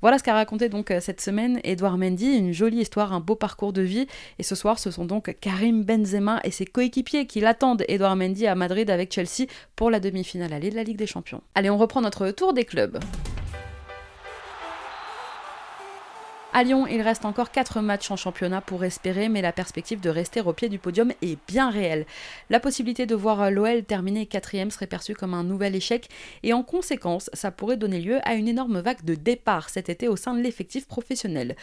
Voilà 0.00 0.18
ce 0.18 0.22
qu'a 0.22 0.34
raconté 0.34 0.68
donc 0.68 0.90
euh, 0.90 1.00
cette 1.00 1.20
semaine 1.20 1.60
Edouard 1.64 1.98
Mendy, 1.98 2.36
une 2.36 2.52
jolie 2.52 2.78
histoire, 2.78 3.12
un 3.12 3.18
beau 3.18 3.34
parcours 3.34 3.72
de 3.72 3.82
vie. 3.82 4.06
Et 4.38 4.44
ce 4.44 4.54
soir, 4.54 4.78
ce 4.78 4.92
sont 4.92 5.04
donc 5.04 5.34
Karim 5.40 5.82
Benzema 5.82 6.40
et 6.44 6.52
ses 6.52 6.66
coéquipiers 6.66 7.26
qui 7.26 7.40
l'attendent, 7.40 7.84
Edouard 7.88 8.14
Mendy 8.14 8.46
à 8.46 8.54
Madrid 8.54 8.90
avec 8.90 9.12
Chelsea 9.12 9.48
pour 9.74 9.90
la 9.90 9.98
demi-finale 9.98 10.52
allée 10.52 10.70
de 10.70 10.76
la 10.76 10.84
Ligue 10.84 10.98
des 10.98 11.06
Champions. 11.06 11.42
Allez, 11.56 11.70
on 11.70 11.78
reprend 11.78 12.00
notre 12.00 12.30
tour 12.30 12.52
des 12.52 12.64
clubs. 12.64 13.00
À 16.54 16.64
Lyon, 16.64 16.86
il 16.86 17.02
reste 17.02 17.26
encore 17.26 17.50
4 17.50 17.82
matchs 17.82 18.10
en 18.10 18.16
championnat 18.16 18.62
pour 18.62 18.82
espérer, 18.82 19.28
mais 19.28 19.42
la 19.42 19.52
perspective 19.52 20.00
de 20.00 20.08
rester 20.08 20.40
au 20.40 20.54
pied 20.54 20.70
du 20.70 20.78
podium 20.78 21.12
est 21.20 21.38
bien 21.46 21.70
réelle. 21.70 22.06
La 22.48 22.58
possibilité 22.58 23.04
de 23.04 23.14
voir 23.14 23.50
l'OL 23.50 23.84
terminer 23.84 24.24
quatrième 24.24 24.70
serait 24.70 24.86
perçue 24.86 25.14
comme 25.14 25.34
un 25.34 25.44
nouvel 25.44 25.76
échec, 25.76 26.08
et 26.42 26.54
en 26.54 26.62
conséquence, 26.62 27.28
ça 27.34 27.50
pourrait 27.50 27.76
donner 27.76 28.00
lieu 28.00 28.18
à 28.24 28.34
une 28.34 28.48
énorme 28.48 28.80
vague 28.80 29.04
de 29.04 29.14
départ 29.14 29.68
cet 29.68 29.90
été 29.90 30.08
au 30.08 30.16
sein 30.16 30.32
de 30.32 30.40
l'effectif 30.40 30.86
professionnel. 30.88 31.54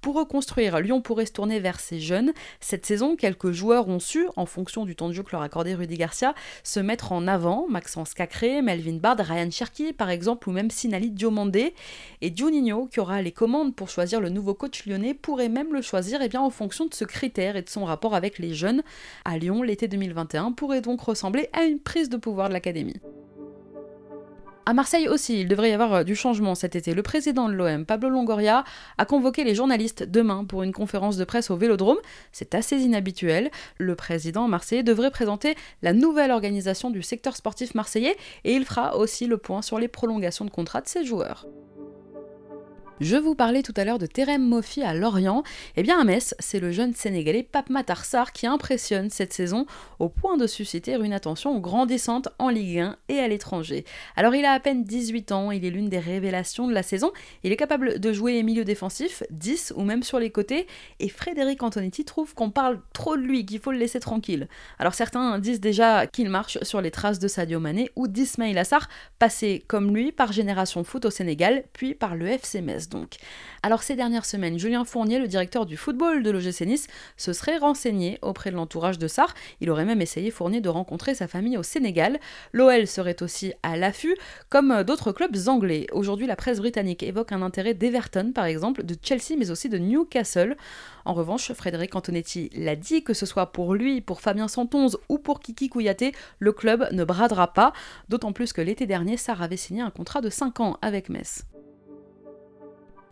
Pour 0.00 0.16
reconstruire, 0.16 0.80
Lyon 0.80 1.00
pourrait 1.00 1.26
se 1.26 1.32
tourner 1.32 1.60
vers 1.60 1.78
ses 1.78 2.00
jeunes. 2.00 2.32
Cette 2.58 2.84
saison, 2.84 3.14
quelques 3.14 3.52
joueurs 3.52 3.88
ont 3.88 4.00
su, 4.00 4.26
en 4.34 4.44
fonction 4.44 4.84
du 4.84 4.96
temps 4.96 5.08
de 5.08 5.12
jeu 5.12 5.22
que 5.22 5.30
leur 5.32 5.42
accordait 5.42 5.74
Rudy 5.74 5.96
Garcia, 5.96 6.34
se 6.64 6.80
mettre 6.80 7.12
en 7.12 7.28
avant. 7.28 7.68
Maxence 7.68 8.12
Cacré, 8.12 8.60
Melvin 8.60 8.96
Bard, 8.96 9.18
Ryan 9.20 9.50
Cherky 9.52 9.92
par 9.92 10.10
exemple, 10.10 10.48
ou 10.48 10.52
même 10.52 10.72
Sinali 10.72 11.12
Diomandé. 11.12 11.74
Et 12.20 12.36
Juninho, 12.36 12.86
qui 12.86 12.98
aura 12.98 13.22
les 13.22 13.32
commandes 13.32 13.76
pour 13.76 13.88
choisir 13.88 14.20
le 14.20 14.31
nouveau 14.32 14.54
coach 14.54 14.86
lyonnais 14.86 15.14
pourrait 15.14 15.48
même 15.48 15.72
le 15.72 15.82
choisir 15.82 16.20
eh 16.22 16.28
bien, 16.28 16.40
en 16.40 16.50
fonction 16.50 16.86
de 16.86 16.94
ce 16.94 17.04
critère 17.04 17.56
et 17.56 17.62
de 17.62 17.68
son 17.68 17.84
rapport 17.84 18.14
avec 18.14 18.38
les 18.38 18.54
jeunes. 18.54 18.82
À 19.24 19.38
Lyon, 19.38 19.62
l'été 19.62 19.88
2021 19.88 20.52
pourrait 20.52 20.80
donc 20.80 21.00
ressembler 21.00 21.48
à 21.52 21.64
une 21.64 21.78
prise 21.78 22.08
de 22.08 22.16
pouvoir 22.16 22.48
de 22.48 22.54
l'académie. 22.54 23.00
À 24.64 24.74
Marseille 24.74 25.08
aussi, 25.08 25.40
il 25.40 25.48
devrait 25.48 25.70
y 25.70 25.72
avoir 25.72 25.92
euh, 25.92 26.04
du 26.04 26.14
changement 26.14 26.54
cet 26.54 26.76
été. 26.76 26.94
Le 26.94 27.02
président 27.02 27.48
de 27.48 27.54
l'OM, 27.54 27.84
Pablo 27.84 28.08
Longoria, 28.08 28.62
a 28.96 29.04
convoqué 29.04 29.42
les 29.42 29.56
journalistes 29.56 30.04
demain 30.04 30.44
pour 30.44 30.62
une 30.62 30.72
conférence 30.72 31.16
de 31.16 31.24
presse 31.24 31.50
au 31.50 31.56
Vélodrome. 31.56 31.98
C'est 32.30 32.54
assez 32.54 32.78
inhabituel. 32.78 33.50
Le 33.78 33.96
président 33.96 34.46
marseillais 34.46 34.84
devrait 34.84 35.10
présenter 35.10 35.56
la 35.82 35.92
nouvelle 35.92 36.30
organisation 36.30 36.90
du 36.90 37.02
secteur 37.02 37.34
sportif 37.34 37.74
marseillais 37.74 38.16
et 38.44 38.52
il 38.52 38.64
fera 38.64 38.96
aussi 38.96 39.26
le 39.26 39.36
point 39.36 39.62
sur 39.62 39.80
les 39.80 39.88
prolongations 39.88 40.44
de 40.44 40.50
contrat 40.50 40.80
de 40.80 40.88
ses 40.88 41.04
joueurs. 41.04 41.46
Je 43.02 43.16
vous 43.16 43.34
parlais 43.34 43.64
tout 43.64 43.74
à 43.76 43.84
l'heure 43.84 43.98
de 43.98 44.06
Terem 44.06 44.40
Mofi 44.48 44.80
à 44.80 44.94
Lorient. 44.94 45.42
Eh 45.74 45.82
bien 45.82 45.98
à 45.98 46.04
Metz, 46.04 46.36
c'est 46.38 46.60
le 46.60 46.70
jeune 46.70 46.94
Sénégalais 46.94 47.42
Pape 47.42 47.68
Matarsar 47.68 48.32
qui 48.32 48.46
impressionne 48.46 49.10
cette 49.10 49.32
saison 49.32 49.66
au 49.98 50.08
point 50.08 50.36
de 50.36 50.46
susciter 50.46 50.94
une 50.94 51.12
attention 51.12 51.58
grandissante 51.58 52.28
en 52.38 52.48
Ligue 52.48 52.78
1 52.78 52.96
et 53.08 53.18
à 53.18 53.26
l'étranger. 53.26 53.84
Alors 54.14 54.36
il 54.36 54.44
a 54.44 54.52
à 54.52 54.60
peine 54.60 54.84
18 54.84 55.32
ans, 55.32 55.50
il 55.50 55.64
est 55.64 55.70
l'une 55.70 55.88
des 55.88 55.98
révélations 55.98 56.68
de 56.68 56.72
la 56.72 56.84
saison. 56.84 57.10
Il 57.42 57.50
est 57.50 57.56
capable 57.56 57.98
de 57.98 58.12
jouer 58.12 58.40
milieu 58.44 58.62
défensif, 58.62 59.24
10 59.30 59.72
ou 59.76 59.82
même 59.82 60.04
sur 60.04 60.20
les 60.20 60.30
côtés, 60.30 60.68
et 61.00 61.08
Frédéric 61.08 61.64
Antonetti 61.64 62.04
trouve 62.04 62.34
qu'on 62.34 62.50
parle 62.50 62.80
trop 62.92 63.16
de 63.16 63.22
lui, 63.22 63.44
qu'il 63.44 63.58
faut 63.58 63.72
le 63.72 63.78
laisser 63.78 63.98
tranquille. 63.98 64.46
Alors 64.78 64.94
certains 64.94 65.40
disent 65.40 65.60
déjà 65.60 66.06
qu'il 66.06 66.30
marche 66.30 66.58
sur 66.62 66.80
les 66.80 66.92
traces 66.92 67.18
de 67.18 67.26
Sadio 67.26 67.58
Mané 67.58 67.90
ou 67.96 68.06
d'Ismail 68.06 68.56
Assar, 68.56 68.88
passé 69.18 69.64
comme 69.66 69.92
lui 69.92 70.12
par 70.12 70.30
Génération 70.30 70.84
Foot 70.84 71.04
au 71.04 71.10
Sénégal, 71.10 71.64
puis 71.72 71.96
par 71.96 72.14
le 72.14 72.28
FC 72.28 72.60
Metz 72.60 72.91
Alors 73.62 73.82
ces 73.82 73.94
dernières 73.94 74.24
semaines, 74.24 74.58
Julien 74.58 74.84
Fournier, 74.84 75.18
le 75.18 75.28
directeur 75.28 75.66
du 75.66 75.76
football 75.76 76.22
de 76.22 76.30
l'OGC 76.30 76.62
Nice, 76.62 76.88
se 77.16 77.32
serait 77.32 77.58
renseigné 77.58 78.18
auprès 78.22 78.50
de 78.50 78.56
l'entourage 78.56 78.98
de 78.98 79.06
Sarr. 79.08 79.34
Il 79.60 79.70
aurait 79.70 79.84
même 79.84 80.02
essayé 80.02 80.30
Fournier 80.30 80.60
de 80.60 80.68
rencontrer 80.68 81.14
sa 81.14 81.28
famille 81.28 81.56
au 81.56 81.62
Sénégal. 81.62 82.18
L'OL 82.52 82.86
serait 82.86 83.22
aussi 83.22 83.52
à 83.62 83.76
l'affût, 83.76 84.16
comme 84.48 84.82
d'autres 84.82 85.12
clubs 85.12 85.36
anglais. 85.46 85.86
Aujourd'hui, 85.92 86.26
la 86.26 86.36
presse 86.36 86.58
britannique 86.58 87.02
évoque 87.02 87.32
un 87.32 87.42
intérêt 87.42 87.74
d'Everton, 87.74 88.32
par 88.34 88.46
exemple, 88.46 88.84
de 88.84 88.96
Chelsea, 89.00 89.36
mais 89.38 89.50
aussi 89.50 89.68
de 89.68 89.78
Newcastle. 89.78 90.56
En 91.04 91.14
revanche, 91.14 91.52
Frédéric 91.52 91.94
Antonetti 91.94 92.50
l'a 92.54 92.76
dit, 92.76 93.02
que 93.02 93.14
ce 93.14 93.26
soit 93.26 93.52
pour 93.52 93.74
lui, 93.74 94.00
pour 94.00 94.20
Fabien 94.20 94.48
Santonze 94.48 94.98
ou 95.08 95.18
pour 95.18 95.40
Kiki 95.40 95.68
Kouyaté, 95.68 96.12
le 96.38 96.52
club 96.52 96.88
ne 96.92 97.04
bradera 97.04 97.52
pas, 97.52 97.72
d'autant 98.08 98.32
plus 98.32 98.52
que 98.52 98.60
l'été 98.60 98.86
dernier, 98.86 99.16
Sarr 99.16 99.42
avait 99.42 99.56
signé 99.56 99.82
un 99.82 99.90
contrat 99.90 100.20
de 100.20 100.30
5 100.30 100.60
ans 100.60 100.78
avec 100.82 101.08
Metz. 101.08 101.44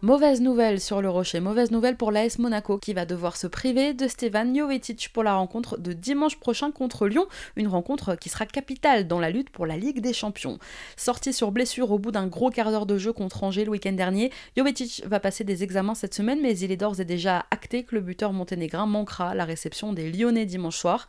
Mauvaise 0.02 0.40
nouvelle 0.40 0.80
sur 0.80 1.02
le 1.02 1.10
Rocher, 1.10 1.40
mauvaise 1.40 1.70
nouvelle 1.70 1.98
pour 1.98 2.10
l'AS 2.10 2.38
Monaco 2.38 2.78
qui 2.78 2.94
va 2.94 3.04
devoir 3.04 3.36
se 3.36 3.46
priver 3.46 3.92
de 3.92 4.08
Stevan 4.08 4.56
Jovetic 4.56 5.10
pour 5.12 5.22
la 5.22 5.34
rencontre 5.34 5.76
de 5.76 5.92
dimanche 5.92 6.38
prochain 6.38 6.70
contre 6.70 7.06
Lyon, 7.06 7.26
une 7.54 7.68
rencontre 7.68 8.14
qui 8.14 8.30
sera 8.30 8.46
capitale 8.46 9.06
dans 9.06 9.20
la 9.20 9.28
lutte 9.28 9.50
pour 9.50 9.66
la 9.66 9.76
Ligue 9.76 10.00
des 10.00 10.14
Champions. 10.14 10.58
Sorti 10.96 11.34
sur 11.34 11.52
blessure 11.52 11.90
au 11.90 11.98
bout 11.98 12.12
d'un 12.12 12.28
gros 12.28 12.48
quart 12.48 12.70
d'heure 12.70 12.86
de 12.86 12.96
jeu 12.96 13.12
contre 13.12 13.44
Angers 13.44 13.66
le 13.66 13.72
week-end 13.72 13.92
dernier, 13.92 14.32
Jovetic 14.56 15.02
va 15.04 15.20
passer 15.20 15.44
des 15.44 15.62
examens 15.64 15.94
cette 15.94 16.14
semaine 16.14 16.40
mais 16.40 16.56
il 16.56 16.72
est 16.72 16.78
d'ores 16.78 17.00
et 17.00 17.04
déjà 17.04 17.44
acté 17.50 17.84
que 17.84 17.94
le 17.94 18.00
buteur 18.00 18.32
monténégrin 18.32 18.86
manquera 18.86 19.34
la 19.34 19.44
réception 19.44 19.92
des 19.92 20.10
Lyonnais 20.10 20.46
dimanche 20.46 20.78
soir. 20.78 21.08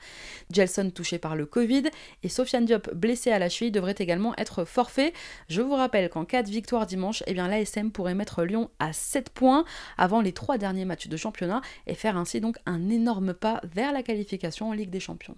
Gelson 0.52 0.92
touché 0.94 1.18
par 1.18 1.38
le 1.38 1.46
Covid 1.46 1.84
et 2.24 2.28
Sofiane 2.28 2.66
Diop 2.66 2.94
blessé 2.94 3.32
à 3.32 3.40
la 3.40 3.48
cheville 3.48 3.72
devrait 3.72 3.96
également 4.00 4.36
être 4.38 4.66
forfait. 4.66 5.14
Je 5.48 5.62
vous 5.62 5.76
rappelle 5.76 6.10
qu'en 6.10 6.26
cas 6.26 6.44
de 6.44 6.50
victoire 6.50 6.86
dimanche, 6.86 7.24
eh 7.26 7.34
l'ASM 7.34 7.92
pourrait 7.92 8.16
mettre 8.16 8.44
Lyon 8.44 8.70
à 8.82 8.94
7 8.94 9.30
points 9.30 9.64
avant 9.98 10.20
les 10.20 10.34
trois 10.34 10.58
derniers 10.58 10.86
matchs 10.86 11.08
de 11.08 11.18
championnat 11.18 11.62
et 11.88 11.94
faire 11.94 12.18
ainsi 12.18 12.42
donc 12.42 12.58
un 12.66 12.90
énorme 12.90 13.34
pas 13.34 13.62
vers 13.64 13.94
la 13.94 14.04
qualification 14.04 14.70
en 14.70 14.74
Ligue 14.74 14.90
des 14.90 15.00
Champions. 15.00 15.38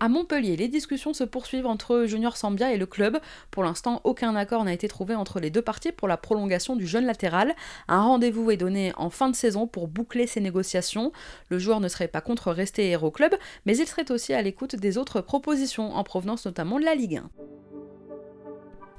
À 0.00 0.08
Montpellier, 0.08 0.56
les 0.56 0.68
discussions 0.68 1.14
se 1.14 1.24
poursuivent 1.24 1.66
entre 1.66 2.04
Junior 2.04 2.36
Sambia 2.36 2.72
et 2.72 2.76
le 2.76 2.84
club. 2.84 3.18
Pour 3.50 3.62
l'instant, 3.62 4.02
aucun 4.04 4.36
accord 4.36 4.62
n'a 4.64 4.72
été 4.72 4.86
trouvé 4.86 5.14
entre 5.14 5.40
les 5.40 5.50
deux 5.50 5.62
parties 5.62 5.92
pour 5.92 6.08
la 6.08 6.16
prolongation 6.16 6.76
du 6.76 6.86
jeune 6.86 7.06
latéral. 7.06 7.54
Un 7.88 8.02
rendez-vous 8.02 8.50
est 8.50 8.56
donné 8.56 8.92
en 8.96 9.08
fin 9.08 9.30
de 9.30 9.36
saison 9.36 9.66
pour 9.66 9.88
boucler 9.88 10.26
ces 10.26 10.40
négociations. 10.40 11.10
Le 11.48 11.58
joueur 11.58 11.80
ne 11.80 11.88
serait 11.88 12.08
pas 12.08 12.20
contre 12.20 12.52
rester 12.52 12.90
héros 12.90 13.10
club, 13.10 13.34
mais 13.64 13.76
il 13.78 13.86
serait 13.86 14.10
aussi 14.10 14.34
à 14.34 14.42
l'écoute 14.42 14.76
des 14.76 14.98
autres 14.98 15.22
propositions 15.22 15.94
en 15.94 16.04
provenance 16.04 16.44
notamment 16.44 16.78
de 16.78 16.84
la 16.84 16.94
Ligue 16.94 17.16
1. 17.16 17.73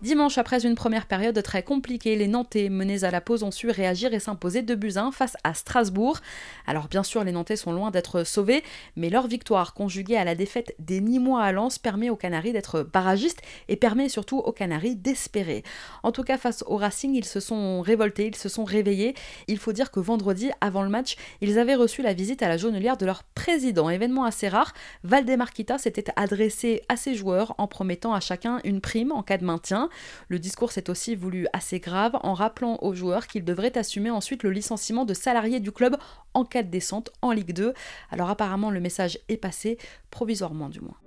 Dimanche, 0.02 0.38
après 0.38 0.66
une 0.66 0.76
première 0.76 1.06
période 1.06 1.42
très 1.42 1.64
compliquée, 1.64 2.18
les 2.18 2.28
Nantais, 2.28 2.68
menés 2.68 3.06
à 3.06 3.12
la 3.12 3.22
pause, 3.22 3.44
ont 3.44 3.50
su 3.50 3.70
réagir 3.70 4.14
et 4.14 4.20
s'imposer 4.20 4.62
de 4.62 4.76
buts 4.76 4.98
1 4.98 5.12
face 5.12 5.38
à 5.46 5.54
Strasbourg. 5.54 6.20
Alors 6.68 6.90
bien 6.90 7.02
sûr, 7.02 7.24
les 7.24 7.32
Nantais 7.32 7.56
sont 7.56 7.72
loin 7.72 7.92
d'être 7.92 8.26
sauvés, 8.26 8.62
mais 8.98 9.10
leur 9.10 9.26
victoire, 9.28 9.74
conjuguée 9.74 10.18
à 10.18 10.26
la 10.26 10.36
défaite 10.36 10.76
des 10.80 11.00
Nîmois 11.00 11.42
à 11.42 11.54
Lens, 11.54 11.80
permet 11.80 12.10
aux 12.10 12.18
Canaries 12.18 12.52
d'être 12.52 12.84
barragistes 12.84 13.42
et 13.70 13.78
permet 13.78 14.10
surtout 14.10 14.38
aux 14.38 14.52
Canaries 14.52 14.98
d'espérer. 14.98 15.64
En 16.04 16.12
tout 16.12 16.24
cas, 16.24 16.38
face 16.38 16.64
au 16.68 16.76
Racing, 16.76 17.16
ils 17.16 17.26
se 17.26 17.40
sont 17.40 17.82
révoltés, 17.82 18.28
ils 18.28 18.36
se 18.36 18.50
sont 18.50 18.66
réveillés. 18.66 19.16
Il 19.48 19.58
faut 19.58 19.72
dire 19.72 19.92
que 19.92 20.02
vendredi, 20.02 20.52
avant 20.60 20.84
le 20.84 20.90
match, 20.90 21.16
ils 21.40 21.58
avaient 21.58 21.74
reçu 21.74 22.02
la 22.02 22.14
visite 22.14 22.44
à 22.44 22.50
la 22.50 22.58
jaunelière 22.58 22.98
de 22.98 23.06
leur 23.06 23.24
président, 23.24 23.90
événement 23.90 24.26
assez 24.26 24.50
rare. 24.50 24.74
Valdemarquita 25.06 25.78
s'était 25.78 26.12
adressé 26.18 26.82
à 26.90 26.98
ses 26.98 27.16
joueurs 27.16 27.56
en 27.58 27.68
promettant 27.68 28.14
à 28.14 28.20
chacun 28.20 28.60
une 28.66 28.82
prime 28.82 29.14
en 29.14 29.24
cas 29.24 29.38
de 29.38 29.46
maintien. 29.46 29.85
Le 30.28 30.40
discours 30.40 30.72
s'est 30.72 30.90
aussi 30.90 31.16
voulu 31.16 31.48
assez 31.54 31.80
grave 31.80 32.18
en 32.24 32.34
rappelant 32.34 32.78
aux 32.82 32.94
joueurs 32.94 33.28
qu'ils 33.28 33.46
devraient 33.46 33.78
assumer 33.78 34.10
ensuite 34.10 34.44
le 34.44 34.52
licenciement 34.52 35.06
de 35.06 35.14
salariés 35.14 35.60
du 35.60 35.72
club 35.72 35.98
en 36.34 36.46
cas 36.46 36.64
de 36.64 36.70
descente 36.70 37.12
en 37.22 37.32
Ligue 37.32 37.54
2. 37.54 37.74
Alors 38.12 38.30
apparemment 38.30 38.72
le 38.72 38.80
message 38.80 39.20
est 39.30 39.38
passé, 39.38 39.78
provisoirement 40.12 40.70
du 40.70 40.82
moins. 40.82 40.98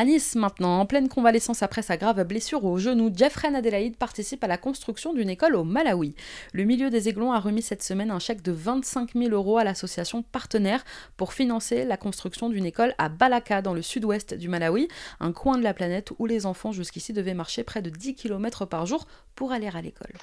À 0.00 0.06
Nice 0.06 0.34
maintenant, 0.34 0.80
en 0.80 0.86
pleine 0.86 1.10
convalescence 1.10 1.62
après 1.62 1.82
sa 1.82 1.98
grave 1.98 2.24
blessure 2.24 2.64
au 2.64 2.78
genou, 2.78 3.12
Jeffrey 3.14 3.54
Adelaide 3.54 3.98
participe 3.98 4.42
à 4.42 4.46
la 4.46 4.56
construction 4.56 5.12
d'une 5.12 5.28
école 5.28 5.54
au 5.54 5.62
Malawi. 5.62 6.14
Le 6.54 6.64
milieu 6.64 6.88
des 6.88 7.10
Aiglons 7.10 7.32
a 7.32 7.38
remis 7.38 7.60
cette 7.60 7.82
semaine 7.82 8.10
un 8.10 8.18
chèque 8.18 8.40
de 8.40 8.50
25 8.50 9.10
000 9.14 9.28
euros 9.34 9.58
à 9.58 9.64
l'association 9.64 10.22
partenaire 10.22 10.86
pour 11.18 11.34
financer 11.34 11.84
la 11.84 11.98
construction 11.98 12.48
d'une 12.48 12.64
école 12.64 12.94
à 12.96 13.10
Balaka 13.10 13.60
dans 13.60 13.74
le 13.74 13.82
sud-ouest 13.82 14.32
du 14.32 14.48
Malawi, 14.48 14.88
un 15.20 15.32
coin 15.32 15.58
de 15.58 15.64
la 15.64 15.74
planète 15.74 16.12
où 16.18 16.24
les 16.24 16.46
enfants 16.46 16.72
jusqu'ici 16.72 17.12
devaient 17.12 17.34
marcher 17.34 17.62
près 17.62 17.82
de 17.82 17.90
10 17.90 18.14
km 18.14 18.64
par 18.64 18.86
jour 18.86 19.06
pour 19.34 19.52
aller 19.52 19.68
à 19.68 19.82
l'école. 19.82 20.14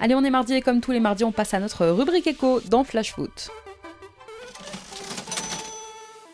Allez, 0.00 0.14
on 0.14 0.22
est 0.22 0.28
mardi 0.28 0.52
et 0.52 0.60
comme 0.60 0.82
tous 0.82 0.92
les 0.92 1.00
mardis, 1.00 1.24
on 1.24 1.32
passe 1.32 1.54
à 1.54 1.60
notre 1.60 1.86
rubrique 1.86 2.26
écho 2.26 2.60
dans 2.68 2.84
Flash 2.84 3.14
Foot. 3.14 3.50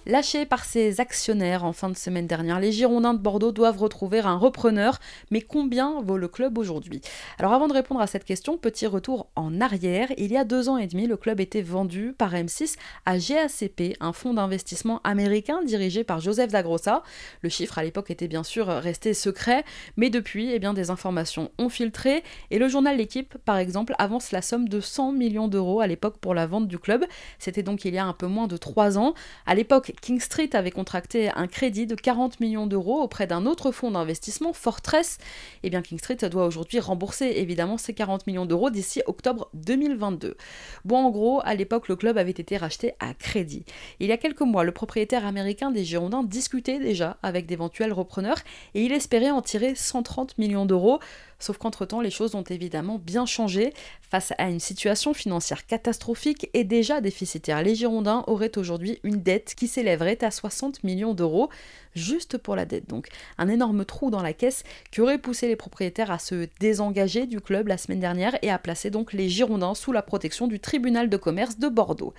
Lâchés 0.06 0.46
par 0.46 0.64
ses 0.64 1.00
actionnaires 1.00 1.64
en 1.64 1.72
fin 1.72 1.88
de 1.88 1.96
semaine 1.96 2.26
dernière, 2.26 2.60
les 2.60 2.72
Girondins 2.72 3.14
de 3.14 3.18
Bordeaux 3.18 3.52
doivent 3.52 3.78
retrouver 3.78 4.20
un 4.20 4.36
repreneur. 4.36 4.98
Mais 5.30 5.40
combien 5.40 6.00
vaut 6.02 6.16
le 6.16 6.28
club 6.28 6.58
aujourd'hui? 6.58 7.00
Alors 7.38 7.52
avant 7.52 7.68
de 7.68 7.72
répondre 7.72 8.00
à 8.00 8.06
cette 8.06 8.24
question, 8.24 8.56
petit 8.56 8.86
retour 8.86 9.28
en 9.36 9.60
arrière. 9.60 10.08
Il 10.16 10.32
y 10.32 10.36
a 10.36 10.44
deux 10.44 10.68
ans 10.68 10.78
et 10.78 10.86
demi, 10.86 11.06
le 11.06 11.16
club 11.16 11.40
était 11.40 11.62
vendu 11.62 12.14
par 12.16 12.32
M6 12.34 12.76
à 13.06 13.18
GACP, 13.18 13.96
un 14.00 14.12
fonds 14.12 14.34
d'investissement 14.34 15.00
américain 15.04 15.62
dirigé 15.62 16.04
par 16.04 16.20
Joseph 16.20 16.52
Dagrossa. 16.52 17.02
Le 17.42 17.48
chiffre 17.48 17.78
à 17.78 17.82
l'époque 17.82 18.10
était 18.10 18.28
bien 18.28 18.44
sûr 18.44 18.66
resté 18.66 19.14
secret, 19.14 19.64
mais 19.96 20.10
depuis, 20.10 20.50
eh 20.52 20.58
bien, 20.58 20.74
des 20.74 20.90
informations 20.90 21.50
ont 21.58 21.68
filtré 21.68 22.22
et 22.50 22.58
le 22.58 22.68
journal 22.68 22.94
L'équipe, 22.96 23.36
par 23.44 23.56
exemple, 23.56 23.94
avance 23.98 24.30
la 24.30 24.40
somme 24.40 24.68
de 24.68 24.80
100 24.80 25.12
millions 25.12 25.48
d'euros 25.48 25.80
à 25.80 25.86
l'époque 25.86 26.18
pour 26.18 26.34
la 26.34 26.46
vente 26.46 26.68
du 26.68 26.78
club. 26.78 27.04
C'était 27.38 27.62
donc 27.62 27.84
il 27.84 27.94
y 27.94 27.98
a 27.98 28.04
un 28.04 28.12
peu 28.12 28.26
moins 28.26 28.46
de 28.46 28.56
trois 28.56 28.98
ans. 28.98 29.14
À 29.46 29.54
l'époque, 29.54 29.92
King 30.00 30.20
Street 30.20 30.50
avait 30.54 30.70
contracté 30.70 31.30
un 31.34 31.46
crédit 31.46 31.86
de 31.86 31.94
40 31.94 32.40
millions 32.40 32.66
d'euros 32.66 33.00
auprès 33.00 33.26
d'un 33.26 33.46
autre 33.46 33.72
fonds 33.72 33.90
d'investissement, 33.90 34.52
Fortress. 34.52 35.18
Et 35.62 35.66
eh 35.66 35.70
bien 35.70 35.82
King 35.82 35.98
Street 35.98 36.16
doit 36.30 36.46
aujourd'hui 36.46 36.80
rembourser 36.80 37.26
évidemment 37.36 37.78
ces 37.78 37.94
40 37.94 38.26
millions 38.26 38.46
d'euros 38.46 38.70
d'ici 38.70 39.02
octobre 39.06 39.48
2022. 39.54 40.36
Bon, 40.84 40.96
en 40.98 41.10
gros, 41.10 41.40
à 41.44 41.54
l'époque, 41.54 41.88
le 41.88 41.96
club 41.96 42.18
avait 42.18 42.30
été 42.30 42.56
racheté 42.56 42.94
à 43.00 43.14
crédit. 43.14 43.64
Il 44.00 44.08
y 44.08 44.12
a 44.12 44.16
quelques 44.16 44.40
mois, 44.40 44.64
le 44.64 44.72
propriétaire 44.72 45.26
américain 45.26 45.70
des 45.70 45.84
Girondins 45.84 46.22
discutait 46.22 46.78
déjà 46.78 47.16
avec 47.22 47.46
d'éventuels 47.46 47.92
repreneurs 47.92 48.38
et 48.74 48.84
il 48.84 48.92
espérait 48.92 49.30
en 49.30 49.42
tirer 49.42 49.74
130 49.74 50.38
millions 50.38 50.66
d'euros. 50.66 51.00
Sauf 51.38 51.58
qu'entre-temps, 51.58 52.00
les 52.00 52.10
choses 52.10 52.34
ont 52.34 52.42
évidemment 52.42 52.98
bien 52.98 53.26
changé. 53.26 53.72
Face 54.02 54.32
à 54.38 54.48
une 54.48 54.60
situation 54.60 55.14
financière 55.14 55.66
catastrophique 55.66 56.48
et 56.54 56.64
déjà 56.64 57.00
déficitaire, 57.00 57.62
les 57.62 57.74
Girondins 57.74 58.24
auraient 58.26 58.56
aujourd'hui 58.58 59.00
une 59.02 59.22
dette 59.22 59.54
qui 59.54 59.66
s'élèverait 59.66 60.22
à 60.22 60.30
60 60.30 60.84
millions 60.84 61.14
d'euros, 61.14 61.48
juste 61.94 62.38
pour 62.38 62.56
la 62.56 62.64
dette. 62.64 62.88
Donc 62.88 63.08
un 63.38 63.48
énorme 63.48 63.84
trou 63.84 64.10
dans 64.10 64.22
la 64.22 64.32
caisse 64.32 64.62
qui 64.90 65.00
aurait 65.00 65.18
poussé 65.18 65.48
les 65.48 65.56
propriétaires 65.56 66.10
à 66.10 66.18
se 66.18 66.48
désengager 66.60 67.26
du 67.26 67.40
club 67.40 67.68
la 67.68 67.78
semaine 67.78 68.00
dernière 68.00 68.36
et 68.42 68.50
à 68.50 68.58
placer 68.58 68.90
donc 68.90 69.12
les 69.12 69.28
Girondins 69.28 69.74
sous 69.74 69.92
la 69.92 70.02
protection 70.02 70.46
du 70.46 70.60
tribunal 70.60 71.08
de 71.08 71.16
commerce 71.16 71.58
de 71.58 71.68
Bordeaux. 71.68 72.14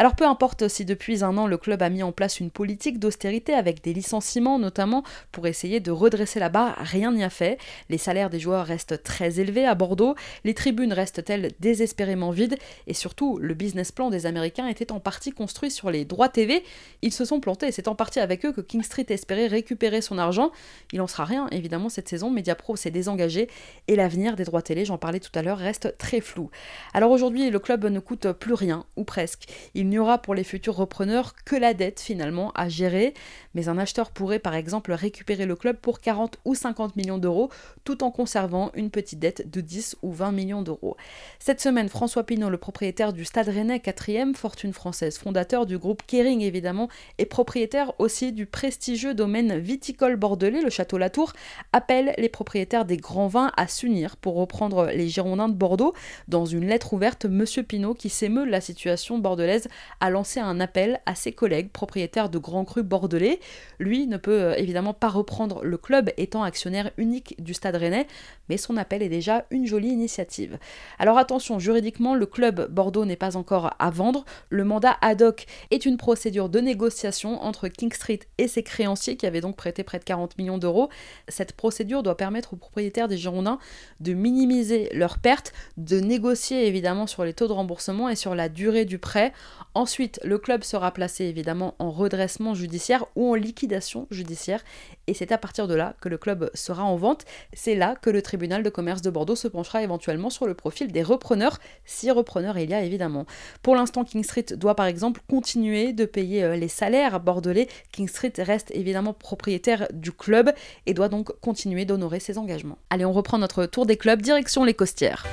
Alors 0.00 0.14
peu 0.14 0.24
importe 0.24 0.68
si 0.68 0.84
depuis 0.84 1.24
un 1.24 1.36
an 1.38 1.48
le 1.48 1.56
club 1.58 1.82
a 1.82 1.90
mis 1.90 2.04
en 2.04 2.12
place 2.12 2.38
une 2.38 2.52
politique 2.52 3.00
d'austérité 3.00 3.52
avec 3.52 3.82
des 3.82 3.92
licenciements 3.92 4.60
notamment 4.60 5.02
pour 5.32 5.48
essayer 5.48 5.80
de 5.80 5.90
redresser 5.90 6.38
la 6.38 6.48
barre, 6.48 6.76
rien 6.78 7.10
n'y 7.10 7.24
a 7.24 7.30
fait. 7.30 7.58
Les 7.88 7.98
salaires 7.98 8.30
des 8.30 8.38
joueurs 8.38 8.64
restent 8.64 9.02
très 9.02 9.40
élevés 9.40 9.66
à 9.66 9.74
Bordeaux, 9.74 10.14
les 10.44 10.54
tribunes 10.54 10.92
restent-elles 10.92 11.50
désespérément 11.58 12.30
vides? 12.30 12.58
Et 12.86 12.94
surtout 12.94 13.38
le 13.38 13.54
business 13.54 13.90
plan 13.90 14.08
des 14.08 14.24
Américains 14.24 14.68
était 14.68 14.92
en 14.92 15.00
partie 15.00 15.32
construit 15.32 15.72
sur 15.72 15.90
les 15.90 16.04
droits 16.04 16.28
TV. 16.28 16.62
Ils 17.02 17.12
se 17.12 17.24
sont 17.24 17.40
plantés 17.40 17.72
c'est 17.72 17.88
en 17.88 17.96
partie 17.96 18.20
avec 18.20 18.46
eux 18.46 18.52
que 18.52 18.60
King 18.60 18.84
Street 18.84 19.06
espérait 19.08 19.48
récupérer 19.48 20.00
son 20.00 20.16
argent. 20.16 20.52
Il 20.92 21.00
en 21.00 21.08
sera 21.08 21.24
rien 21.24 21.48
évidemment 21.50 21.88
cette 21.88 22.08
saison, 22.08 22.30
Mediapro 22.30 22.76
s'est 22.76 22.92
désengagé 22.92 23.48
et 23.88 23.96
l'avenir 23.96 24.36
des 24.36 24.44
droits 24.44 24.62
télé, 24.62 24.84
j'en 24.84 24.96
parlais 24.96 25.18
tout 25.18 25.36
à 25.36 25.42
l'heure, 25.42 25.58
reste 25.58 25.98
très 25.98 26.20
flou. 26.20 26.50
Alors 26.94 27.10
aujourd'hui 27.10 27.50
le 27.50 27.58
club 27.58 27.84
ne 27.84 27.98
coûte 27.98 28.30
plus 28.30 28.54
rien 28.54 28.84
ou 28.94 29.02
presque. 29.02 29.48
Il 29.88 29.92
n'y 29.92 29.98
aura 29.98 30.18
pour 30.18 30.34
les 30.34 30.44
futurs 30.44 30.76
repreneurs 30.76 31.34
que 31.46 31.56
la 31.56 31.72
dette 31.72 31.98
finalement 31.98 32.52
à 32.54 32.68
gérer, 32.68 33.14
mais 33.54 33.70
un 33.70 33.78
acheteur 33.78 34.10
pourrait 34.10 34.38
par 34.38 34.54
exemple 34.54 34.92
récupérer 34.92 35.46
le 35.46 35.56
club 35.56 35.78
pour 35.78 36.00
40 36.00 36.38
ou 36.44 36.54
50 36.54 36.94
millions 36.94 37.16
d'euros 37.16 37.48
tout 37.84 38.04
en 38.04 38.10
conservant 38.10 38.70
une 38.74 38.90
petite 38.90 39.18
dette 39.18 39.50
de 39.50 39.62
10 39.62 39.96
ou 40.02 40.12
20 40.12 40.32
millions 40.32 40.60
d'euros. 40.60 40.98
Cette 41.38 41.62
semaine, 41.62 41.88
François 41.88 42.24
Pinault, 42.24 42.50
le 42.50 42.58
propriétaire 42.58 43.14
du 43.14 43.24
Stade 43.24 43.48
Rennais 43.48 43.78
4e, 43.78 44.34
fortune 44.34 44.74
française, 44.74 45.16
fondateur 45.16 45.64
du 45.64 45.78
groupe 45.78 46.02
Kering 46.06 46.42
évidemment, 46.42 46.90
et 47.16 47.24
propriétaire 47.24 47.98
aussi 47.98 48.32
du 48.32 48.44
prestigieux 48.44 49.14
domaine 49.14 49.56
viticole 49.58 50.16
bordelais, 50.16 50.60
le 50.60 50.68
Château 50.68 50.98
Latour, 50.98 51.32
appelle 51.72 52.12
les 52.18 52.28
propriétaires 52.28 52.84
des 52.84 52.98
grands 52.98 53.28
vins 53.28 53.52
à 53.56 53.66
s'unir 53.68 54.18
pour 54.18 54.34
reprendre 54.34 54.90
les 54.94 55.08
Girondins 55.08 55.48
de 55.48 55.54
Bordeaux. 55.54 55.94
Dans 56.28 56.44
une 56.44 56.66
lettre 56.66 56.92
ouverte, 56.92 57.24
Monsieur 57.24 57.62
Pinault, 57.62 57.94
qui 57.94 58.10
s'émeut 58.10 58.44
de 58.44 58.50
la 58.50 58.60
situation 58.60 59.16
bordelaise, 59.16 59.66
a 60.00 60.10
lancé 60.10 60.40
un 60.40 60.60
appel 60.60 61.00
à 61.06 61.14
ses 61.14 61.32
collègues 61.32 61.70
propriétaires 61.70 62.28
de 62.28 62.38
grands 62.38 62.64
crus 62.64 62.84
bordelais. 62.84 63.40
Lui 63.78 64.06
ne 64.06 64.16
peut 64.16 64.42
euh, 64.42 64.54
évidemment 64.56 64.94
pas 64.94 65.08
reprendre 65.08 65.64
le 65.64 65.76
club 65.76 66.10
étant 66.16 66.42
actionnaire 66.42 66.90
unique 66.96 67.34
du 67.42 67.54
Stade 67.54 67.76
Rennais, 67.76 68.06
mais 68.48 68.56
son 68.56 68.76
appel 68.76 69.02
est 69.02 69.08
déjà 69.08 69.44
une 69.50 69.66
jolie 69.66 69.88
initiative. 69.88 70.58
Alors 70.98 71.18
attention, 71.18 71.58
juridiquement, 71.58 72.14
le 72.14 72.26
club 72.26 72.70
Bordeaux 72.70 73.04
n'est 73.04 73.16
pas 73.16 73.36
encore 73.36 73.74
à 73.78 73.90
vendre. 73.90 74.24
Le 74.50 74.64
mandat 74.64 74.96
ad 75.00 75.22
hoc 75.22 75.46
est 75.70 75.86
une 75.86 75.96
procédure 75.96 76.48
de 76.48 76.60
négociation 76.60 77.42
entre 77.42 77.68
King 77.68 77.92
Street 77.92 78.20
et 78.38 78.48
ses 78.48 78.62
créanciers 78.62 79.16
qui 79.16 79.26
avaient 79.26 79.40
donc 79.40 79.56
prêté 79.56 79.82
près 79.82 79.98
de 79.98 80.04
40 80.04 80.38
millions 80.38 80.58
d'euros. 80.58 80.88
Cette 81.28 81.52
procédure 81.52 82.02
doit 82.02 82.16
permettre 82.16 82.54
aux 82.54 82.56
propriétaires 82.56 83.08
des 83.08 83.18
Girondins 83.18 83.58
de 84.00 84.12
minimiser 84.12 84.88
leurs 84.92 85.18
pertes, 85.18 85.52
de 85.76 86.00
négocier 86.00 86.66
évidemment 86.66 87.06
sur 87.06 87.24
les 87.24 87.34
taux 87.34 87.48
de 87.48 87.52
remboursement 87.52 88.08
et 88.08 88.16
sur 88.16 88.34
la 88.34 88.48
durée 88.48 88.84
du 88.84 88.98
prêt. 88.98 89.32
Ensuite, 89.74 90.20
le 90.24 90.38
club 90.38 90.64
sera 90.64 90.90
placé 90.92 91.24
évidemment 91.24 91.74
en 91.78 91.90
redressement 91.90 92.54
judiciaire 92.54 93.06
ou 93.16 93.30
en 93.30 93.34
liquidation 93.34 94.06
judiciaire 94.10 94.62
et 95.06 95.14
c'est 95.14 95.32
à 95.32 95.38
partir 95.38 95.68
de 95.68 95.74
là 95.74 95.94
que 96.00 96.08
le 96.08 96.18
club 96.18 96.50
sera 96.54 96.84
en 96.84 96.96
vente. 96.96 97.24
C'est 97.52 97.74
là 97.74 97.94
que 98.00 98.10
le 98.10 98.22
tribunal 98.22 98.62
de 98.62 98.70
commerce 98.70 99.02
de 99.02 99.10
Bordeaux 99.10 99.36
se 99.36 99.48
penchera 99.48 99.82
éventuellement 99.82 100.30
sur 100.30 100.46
le 100.46 100.54
profil 100.54 100.92
des 100.92 101.02
repreneurs, 101.02 101.58
si 101.84 102.10
repreneurs 102.10 102.58
il 102.58 102.70
y 102.70 102.74
a 102.74 102.82
évidemment. 102.82 103.26
Pour 103.62 103.74
l'instant, 103.74 104.04
King 104.04 104.24
Street 104.24 104.46
doit 104.56 104.74
par 104.74 104.86
exemple 104.86 105.20
continuer 105.28 105.92
de 105.92 106.04
payer 106.04 106.44
euh, 106.44 106.56
les 106.56 106.68
salaires 106.68 107.20
bordelais. 107.20 107.68
King 107.92 108.08
Street 108.08 108.32
reste 108.38 108.70
évidemment 108.72 109.12
propriétaire 109.12 109.88
du 109.92 110.12
club 110.12 110.52
et 110.86 110.94
doit 110.94 111.08
donc 111.08 111.32
continuer 111.40 111.84
d'honorer 111.84 112.20
ses 112.20 112.38
engagements. 112.38 112.78
Allez, 112.90 113.04
on 113.04 113.12
reprend 113.12 113.38
notre 113.38 113.66
tour 113.66 113.86
des 113.86 113.96
clubs, 113.96 114.22
direction 114.22 114.64
les 114.64 114.74
Costières. 114.74 115.24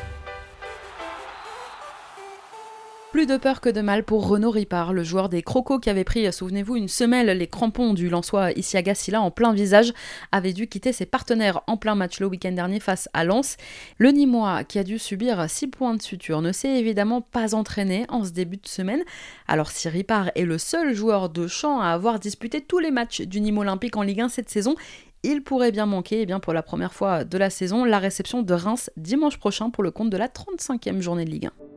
Plus 3.15 3.27
de 3.27 3.38
peur 3.38 3.62
que 3.62 3.69
de 3.69 3.79
mal 3.79 4.03
pour 4.03 4.27
Renaud 4.27 4.51
Ripard, 4.51 4.91
le 4.91 5.05
joueur 5.05 5.29
des 5.29 5.41
Crocos 5.41 5.79
qui 5.79 5.89
avait 5.89 6.03
pris, 6.03 6.34
souvenez-vous, 6.34 6.75
une 6.75 6.89
semelle 6.89 7.27
les 7.27 7.48
crampons 7.48 7.93
du 7.93 8.10
Lensois 8.10 8.51
Isiaga 8.51 8.91
en 9.13 9.31
plein 9.31 9.53
visage, 9.53 9.93
avait 10.34 10.51
dû 10.51 10.67
quitter 10.67 10.91
ses 10.91 11.05
partenaires 11.05 11.62
en 11.67 11.77
plein 11.77 11.95
match 11.95 12.19
le 12.19 12.25
week-end 12.25 12.51
dernier 12.51 12.81
face 12.81 13.07
à 13.13 13.24
Lens. 13.24 13.55
Le 14.00 14.10
Nîmois, 14.10 14.65
qui 14.65 14.79
a 14.79 14.84
dû 14.84 15.00
subir 15.00 15.50
6 15.50 15.67
points 15.67 15.93
de 15.93 16.01
suture, 16.01 16.41
ne 16.41 16.51
s'est 16.51 16.77
évidemment 16.77 17.22
pas 17.22 17.55
entraîné 17.55 18.05
en 18.10 18.25
ce 18.25 18.31
début 18.31 18.57
de 18.57 18.67
semaine. 18.67 19.01
Alors 19.48 19.72
si 19.72 19.88
Ripard 19.88 20.31
est 20.36 20.43
le 20.43 20.57
seul 20.57 20.93
joueur 20.93 21.29
de 21.29 21.48
champ 21.48 21.79
à 21.79 21.91
avoir 21.91 22.19
disputé 22.19 22.60
tous 22.60 22.79
les 22.79 22.91
matchs 22.91 23.22
du 23.22 23.39
Nîmes 23.39 23.60
Olympique 23.60 23.95
en 23.95 24.01
Ligue 24.01 24.19
1 24.19 24.27
cette 24.27 24.50
saison, 24.50 24.75
il 25.24 25.41
pourrait 25.41 25.72
bien 25.72 25.86
manquer, 25.86 26.24
eh 26.24 26.25
bien 26.25 26.41
pour 26.41 26.51
la 26.51 26.63
première 26.63 26.93
fois 26.93 27.24
de 27.24 27.38
la 27.38 27.50
saison, 27.50 27.86
la 27.86 28.00
réception 28.00 28.41
de 28.41 28.53
Reims 28.53 28.91
dimanche 28.98 29.38
prochain 29.38 29.69
pour 29.69 29.84
le 29.84 29.91
compte 29.91 30.10
de 30.10 30.17
la 30.17 30.27
35e 30.27 31.00
journée 31.00 31.24
de 31.24 31.29
Ligue 31.29 31.45
1. 31.45 31.75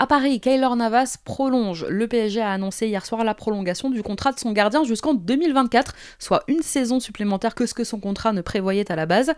À 0.00 0.08
Paris, 0.08 0.40
Kaylor 0.40 0.74
Navas 0.74 1.18
prolonge. 1.24 1.86
Le 1.88 2.08
PSG 2.08 2.40
a 2.40 2.50
annoncé 2.50 2.88
hier 2.88 3.06
soir 3.06 3.22
la 3.22 3.32
prolongation 3.32 3.90
du 3.90 4.02
contrat 4.02 4.32
de 4.32 4.40
son 4.40 4.50
gardien 4.50 4.82
jusqu'en 4.82 5.14
2024, 5.14 5.94
soit 6.18 6.42
une 6.48 6.62
saison 6.62 6.98
supplémentaire 6.98 7.54
que 7.54 7.64
ce 7.64 7.74
que 7.74 7.84
son 7.84 8.00
contrat 8.00 8.32
ne 8.32 8.40
prévoyait 8.40 8.90
à 8.90 8.96
la 8.96 9.06
base. 9.06 9.32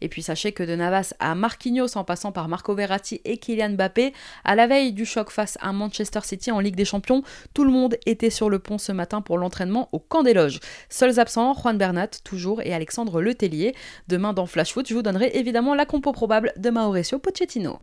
Et 0.00 0.08
puis 0.08 0.22
sachez 0.22 0.50
que 0.50 0.64
de 0.64 0.74
Navas 0.74 1.14
à 1.20 1.36
Marquinhos 1.36 1.96
en 1.96 2.02
passant 2.02 2.32
par 2.32 2.48
Marco 2.48 2.74
Verratti 2.74 3.20
et 3.24 3.38
Kylian 3.38 3.70
Mbappé, 3.70 4.12
à 4.44 4.56
la 4.56 4.66
veille 4.66 4.92
du 4.92 5.06
choc 5.06 5.30
face 5.30 5.56
à 5.60 5.72
Manchester 5.72 6.20
City 6.24 6.50
en 6.50 6.58
Ligue 6.58 6.76
des 6.76 6.84
Champions, 6.84 7.22
tout 7.54 7.62
le 7.62 7.70
monde 7.70 7.96
était 8.04 8.30
sur 8.30 8.50
le 8.50 8.58
pont 8.58 8.78
ce 8.78 8.90
matin 8.90 9.20
pour 9.20 9.38
l'entraînement 9.38 9.88
au 9.92 10.00
camp 10.00 10.24
des 10.24 10.34
loges. 10.34 10.58
Seuls 10.88 11.20
absents, 11.20 11.54
Juan 11.54 11.78
Bernat, 11.78 12.08
toujours, 12.24 12.62
et 12.62 12.74
Alexandre 12.74 13.22
Letellier. 13.22 13.76
Demain 14.08 14.32
dans 14.32 14.46
Flash 14.46 14.72
Foot, 14.72 14.88
je 14.88 14.94
vous 14.94 15.02
donnerai 15.02 15.30
évidemment 15.34 15.76
la 15.76 15.86
compo 15.86 16.10
probable 16.10 16.52
de 16.56 16.70
Mauricio 16.70 17.20
Pochettino. 17.20 17.78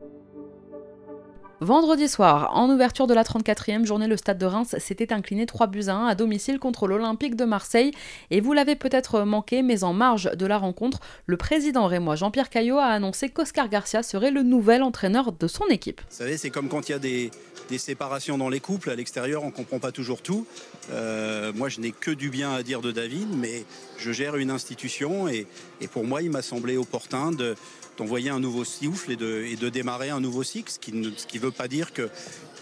Vendredi 1.59 2.07
soir, 2.07 2.51
en 2.55 2.69
ouverture 2.69 3.07
de 3.07 3.15
la 3.15 3.23
34e 3.23 3.83
journée, 3.83 4.05
le 4.05 4.15
Stade 4.15 4.37
de 4.37 4.45
Reims 4.45 4.75
s'était 4.77 5.11
incliné 5.11 5.47
3 5.47 5.65
buts 5.65 5.85
à 5.87 5.95
1 5.95 6.05
à 6.05 6.13
domicile 6.13 6.59
contre 6.59 6.87
l'Olympique 6.87 7.35
de 7.35 7.45
Marseille. 7.45 7.93
Et 8.29 8.41
vous 8.41 8.53
l'avez 8.53 8.75
peut-être 8.75 9.21
manqué, 9.21 9.63
mais 9.63 9.83
en 9.83 9.91
marge 9.91 10.29
de 10.35 10.45
la 10.45 10.59
rencontre, 10.59 10.99
le 11.25 11.35
président 11.35 11.87
rémois 11.87 12.15
Jean-Pierre 12.15 12.51
Caillot 12.51 12.77
a 12.77 12.85
annoncé 12.85 13.29
qu'Oscar 13.29 13.69
Garcia 13.69 14.03
serait 14.03 14.29
le 14.29 14.43
nouvel 14.43 14.83
entraîneur 14.83 15.31
de 15.31 15.47
son 15.47 15.65
équipe. 15.71 15.99
Vous 16.01 16.17
savez, 16.17 16.37
c'est 16.37 16.51
comme 16.51 16.69
quand 16.69 16.89
il 16.89 16.91
y 16.91 16.95
a 16.95 16.99
des, 16.99 17.31
séparations 17.79 18.37
dans 18.37 18.49
les 18.49 18.59
couples. 18.59 18.91
À 18.91 18.95
l'extérieur, 18.95 19.41
on 19.41 19.47
ne 19.47 19.51
comprend 19.51 19.79
pas 19.79 19.91
toujours 19.91 20.21
tout. 20.21 20.45
Euh, 20.91 21.51
moi, 21.55 21.69
je 21.69 21.79
n'ai 21.79 21.91
que 21.91 22.11
du 22.11 22.29
bien 22.29 22.53
à 22.53 22.61
dire 22.61 22.81
de 22.81 22.91
David, 22.91 23.29
mais 23.35 23.65
je 23.97 24.11
gère 24.11 24.35
une 24.35 24.51
institution 24.51 25.27
et 25.27 25.47
pour 25.91 26.05
moi, 26.05 26.21
il 26.21 26.29
m'a 26.29 26.43
semblé 26.43 26.77
opportun 26.77 27.31
de 27.31 27.55
d'envoyer 27.97 28.29
un 28.29 28.39
nouveau 28.39 28.63
souffle 28.63 29.11
et 29.11 29.15
de, 29.15 29.43
et 29.49 29.55
de, 29.55 29.69
démarrer 29.69 30.09
un 30.09 30.19
nouveau 30.19 30.43
cycle, 30.43 30.71
ce 30.71 30.79
qui 30.79 30.93
ne 30.93 31.09
qui 31.09 31.37
veut 31.37 31.51
pas 31.51 31.67
dire 31.67 31.93
que, 31.93 32.09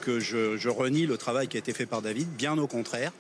que 0.02 0.20
je, 0.20 0.58
je, 0.58 0.70
renie 0.70 1.06
le 1.06 1.18
travail 1.18 1.48
qui 1.48 1.58
a 1.58 1.60
été 1.60 1.74
fait 1.74 1.86
par 1.86 2.02
David, 2.02 2.28
bien 2.30 2.58
au 2.58 2.68
contraire. 2.68 3.12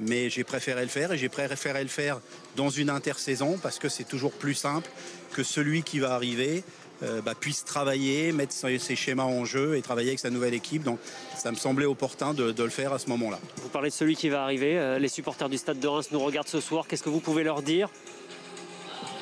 Mais 0.00 0.30
j'ai 0.30 0.42
préféré 0.42 0.82
le 0.82 0.88
faire 0.88 1.12
et 1.12 1.18
j'ai 1.18 1.28
préféré 1.28 1.82
le 1.82 1.88
faire 1.88 2.20
dans 2.56 2.70
une 2.70 2.90
intersaison 2.90 3.58
parce 3.62 3.78
que 3.78 3.88
c'est 3.88 4.04
toujours 4.04 4.32
plus 4.32 4.54
simple 4.54 4.90
que 5.32 5.42
celui 5.42 5.82
qui 5.82 5.98
va 5.98 6.14
arriver 6.14 6.64
euh, 7.02 7.20
bah, 7.20 7.34
puisse 7.38 7.64
travailler, 7.64 8.32
mettre 8.32 8.52
ses, 8.52 8.78
schémas 8.96 9.24
en 9.24 9.44
jeu 9.44 9.76
et 9.76 9.82
travailler 9.82 10.08
avec 10.08 10.20
sa 10.20 10.30
nouvelle 10.30 10.54
équipe. 10.54 10.82
Donc 10.82 10.98
ça 11.36 11.50
me 11.50 11.56
semblait 11.56 11.86
opportun 11.86 12.32
de, 12.32 12.52
de 12.52 12.62
le 12.62 12.70
faire 12.70 12.92
à 12.92 12.98
ce 12.98 13.08
moment-là. 13.08 13.38
Vous 13.62 13.68
parlez 13.68 13.90
de 13.90 13.94
celui 13.94 14.14
qui 14.16 14.28
va 14.28 14.42
arriver. 14.42 14.78
Euh, 14.78 14.98
les 14.98 15.08
supporters 15.08 15.48
du 15.48 15.58
Stade 15.58 15.80
de 15.80 15.88
Reims 15.88 16.08
nous 16.12 16.20
regardent 16.20 16.48
ce 16.48 16.60
soir. 16.60 16.86
Qu'est-ce 16.86 17.02
que 17.02 17.10
vous 17.10 17.20
pouvez 17.20 17.42
leur 17.42 17.62
dire? 17.62 17.88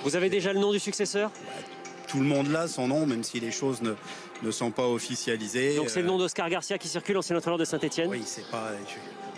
Vous 0.04 0.16
avez 0.16 0.30
déjà 0.30 0.52
le 0.52 0.60
nom 0.60 0.72
du 0.72 0.78
successeur? 0.78 1.30
Tout 2.10 2.18
le 2.18 2.26
monde 2.26 2.50
là 2.50 2.66
son 2.66 2.88
nom, 2.88 3.06
même 3.06 3.22
si 3.22 3.38
les 3.38 3.52
choses 3.52 3.82
ne, 3.82 3.92
ne 4.42 4.50
sont 4.50 4.70
pas 4.70 4.86
officialisées. 4.86 5.76
Donc 5.76 5.90
c'est 5.90 6.02
le 6.02 6.08
nom 6.08 6.18
d'Oscar 6.18 6.50
Garcia 6.50 6.76
qui 6.76 6.88
circule, 6.88 7.16
ancien 7.16 7.36
entraîneur 7.36 7.58
de 7.58 7.64
Saint-Etienne 7.64 8.08
Oui, 8.10 8.22
c'est 8.24 8.48
pas. 8.50 8.72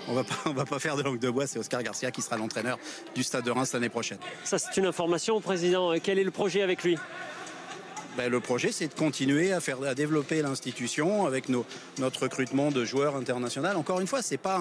On 0.08 0.14
va 0.14 0.24
pas, 0.24 0.34
on 0.46 0.52
va 0.52 0.64
pas 0.64 0.78
faire 0.78 0.96
de 0.96 1.02
langue 1.02 1.18
de 1.18 1.30
bois, 1.30 1.46
c'est 1.46 1.58
Oscar 1.58 1.82
Garcia 1.82 2.10
qui 2.10 2.22
sera 2.22 2.36
l'entraîneur 2.36 2.78
du 3.14 3.22
Stade 3.22 3.44
de 3.44 3.50
Reims 3.50 3.72
l'année 3.72 3.88
prochaine. 3.88 4.18
Ça, 4.42 4.58
c'est 4.58 4.80
une 4.80 4.86
information, 4.86 5.40
Président. 5.40 5.92
Quel 6.02 6.18
est 6.18 6.24
le 6.24 6.30
projet 6.30 6.62
avec 6.62 6.82
lui? 6.82 6.96
Ben, 8.16 8.30
le 8.30 8.40
projet, 8.40 8.72
c'est 8.72 8.88
de 8.88 8.94
continuer 8.94 9.52
à, 9.52 9.60
faire, 9.60 9.82
à 9.82 9.94
développer 9.94 10.42
l'institution 10.42 11.24
avec 11.24 11.48
notre 11.48 12.22
recrutement 12.22 12.70
de 12.70 12.84
joueurs 12.84 13.16
internationaux. 13.16 13.68
Encore 13.76 14.00
une 14.00 14.06
fois, 14.06 14.20
c'est 14.20 14.36
pas 14.36 14.60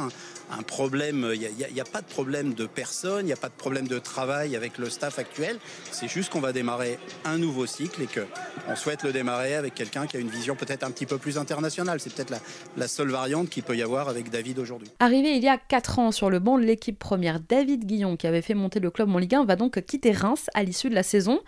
un, 0.52 0.64
problème, 0.64 1.32
il 1.34 1.74
n'y 1.74 1.82
a, 1.82 1.84
pas 1.84 2.02
de 2.02 2.08
problème 2.08 2.54
de 2.54 2.66
personne, 2.66 3.22
il 3.22 3.26
n'y 3.26 3.34
a 3.34 3.38
pas 3.38 3.50
de 3.50 3.54
problème 3.54 3.88
de 3.88 4.00
travail 4.00 4.56
avec 4.56 4.78
le 4.78 4.90
staff 4.90 5.20
actuel. 5.20 5.58
C'est 5.92 6.08
juste 6.08 6.32
qu'on 6.32 6.40
va 6.40 6.54
démarrer 6.54 6.98
un 7.26 7.38
nouveau 7.38 7.66
cycle 7.66 8.02
et 8.02 8.08
qu'on 8.08 8.76
souhaite 8.76 9.04
le 9.04 9.12
démarrer 9.12 9.56
avec 9.56 9.76
quelqu'un 9.76 10.08
qui 10.08 10.16
a 10.16 10.20
une 10.20 10.30
vision 10.30 10.56
peut-être 10.56 10.84
un 10.84 10.92
petit 10.92 11.06
peu 11.06 11.18
plus 11.18 11.38
internationale. 11.38 12.00
C'est 12.00 12.14
peut-être 12.14 12.30
la, 12.30 12.40
la, 12.78 12.88
seule 12.88 13.10
variante 13.10 13.50
qu'il 13.50 13.64
peut 13.64 13.76
y 13.76 13.82
avoir 13.82 14.08
avec 14.08 14.30
David 14.30 14.60
aujourd'hui. 14.60 14.90
Arrivé 15.00 15.36
il 15.36 15.44
y 15.44 15.50
a 15.50 15.58
4 15.58 16.00
ans 16.00 16.12
sur 16.12 16.30
le 16.30 16.40
banc 16.40 16.58
de 16.58 16.64
l'équipe 16.64 16.98
première, 16.98 17.40
David 17.40 17.86
Guillon, 17.86 18.16
qui 18.16 18.28
avait 18.28 18.42
fait 18.42 18.54
monter 18.54 18.80
le 18.80 18.92
club 18.92 19.14
en 19.14 19.18
Ligue 19.18 19.36
1, 19.36 19.46
va 19.46 19.56
donc 19.56 19.82
quitter 19.86 20.12
Reims 20.12 20.50
à 20.54 20.64
l'issue 20.64 20.90
de 20.90 20.96
la 20.96 21.04
saison. 21.04 21.40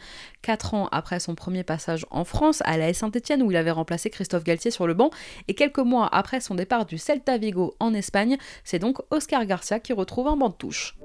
4 0.41 0.73
ans 0.73 0.89
après 0.91 1.19
son 1.19 1.35
premier 1.35 1.63
passage 1.63 1.92
en 2.11 2.23
France, 2.23 2.61
à 2.65 2.77
la 2.77 2.93
Saint-Etienne, 2.93 3.41
où 3.43 3.51
il 3.51 3.57
avait 3.57 3.71
remplacé 3.71 4.09
Christophe 4.09 4.43
Galtier 4.43 4.71
sur 4.71 4.87
le 4.87 4.93
banc, 4.93 5.09
et 5.47 5.53
quelques 5.53 5.79
mois 5.79 6.07
après 6.11 6.39
son 6.39 6.55
départ 6.55 6.85
du 6.85 6.97
Celta 6.97 7.37
Vigo 7.37 7.75
en 7.79 7.93
Espagne, 7.93 8.37
c'est 8.63 8.79
donc 8.79 8.99
Oscar 9.11 9.45
Garcia 9.45 9.79
qui 9.79 9.93
retrouve 9.93 10.27
un 10.27 10.37
banc 10.37 10.49
de 10.49 10.55
touche. 10.55 10.95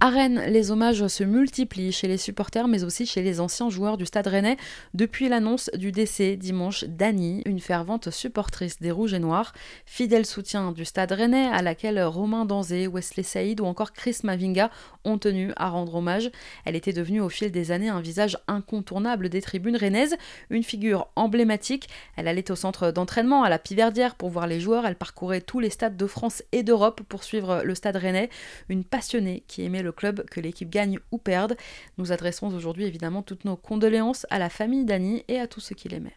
À 0.00 0.10
Rennes, 0.10 0.44
les 0.46 0.70
hommages 0.70 1.08
se 1.08 1.24
multiplient 1.24 1.90
chez 1.90 2.06
les 2.06 2.18
supporters 2.18 2.68
mais 2.68 2.84
aussi 2.84 3.04
chez 3.04 3.20
les 3.20 3.40
anciens 3.40 3.68
joueurs 3.68 3.96
du 3.96 4.06
Stade 4.06 4.28
Rennais 4.28 4.56
depuis 4.94 5.28
l'annonce 5.28 5.70
du 5.74 5.90
décès 5.90 6.36
dimanche 6.36 6.84
d'Annie, 6.84 7.42
une 7.46 7.58
fervente 7.58 8.10
supportrice 8.10 8.78
des 8.80 8.92
Rouges 8.92 9.14
et 9.14 9.18
Noirs, 9.18 9.52
fidèle 9.86 10.24
soutien 10.24 10.70
du 10.70 10.84
Stade 10.84 11.10
Rennais 11.10 11.48
à 11.48 11.62
laquelle 11.62 12.00
Romain 12.00 12.44
Danzé, 12.44 12.86
Wesley 12.86 13.24
Saïd 13.24 13.60
ou 13.60 13.64
encore 13.64 13.92
Chris 13.92 14.18
Mavinga 14.22 14.70
ont 15.02 15.18
tenu 15.18 15.50
à 15.56 15.68
rendre 15.68 15.96
hommage. 15.96 16.30
Elle 16.64 16.76
était 16.76 16.92
devenue 16.92 17.20
au 17.20 17.28
fil 17.28 17.50
des 17.50 17.72
années 17.72 17.88
un 17.88 18.00
visage 18.00 18.38
incontournable 18.46 19.28
des 19.28 19.42
tribunes 19.42 19.76
rennaises, 19.76 20.16
une 20.50 20.62
figure 20.62 21.08
emblématique. 21.16 21.88
Elle 22.14 22.28
allait 22.28 22.52
au 22.52 22.56
centre 22.56 22.92
d'entraînement 22.92 23.42
à 23.42 23.48
la 23.48 23.58
Piverdière 23.58 24.14
pour 24.14 24.28
voir 24.28 24.46
les 24.46 24.60
joueurs, 24.60 24.86
elle 24.86 24.94
parcourait 24.94 25.40
tous 25.40 25.58
les 25.58 25.70
stades 25.70 25.96
de 25.96 26.06
France 26.06 26.44
et 26.52 26.62
d'Europe 26.62 27.00
pour 27.08 27.24
suivre 27.24 27.62
le 27.64 27.74
Stade 27.74 27.96
Rennais, 27.96 28.30
une 28.68 28.84
passionnée 28.84 29.42
qui 29.48 29.64
aimait 29.64 29.82
le 29.82 29.87
le 29.88 29.92
club, 29.92 30.24
que 30.30 30.40
l'équipe 30.40 30.68
gagne 30.70 30.98
ou 31.10 31.18
perde. 31.18 31.56
Nous 31.96 32.12
adressons 32.12 32.54
aujourd'hui 32.54 32.84
évidemment 32.84 33.22
toutes 33.22 33.44
nos 33.44 33.56
condoléances 33.56 34.26
à 34.30 34.38
la 34.38 34.50
famille 34.50 34.84
d'Annie 34.84 35.24
et 35.28 35.40
à 35.40 35.46
tous 35.46 35.60
ceux 35.60 35.74
qui 35.74 35.88
l'aimaient. 35.88 36.16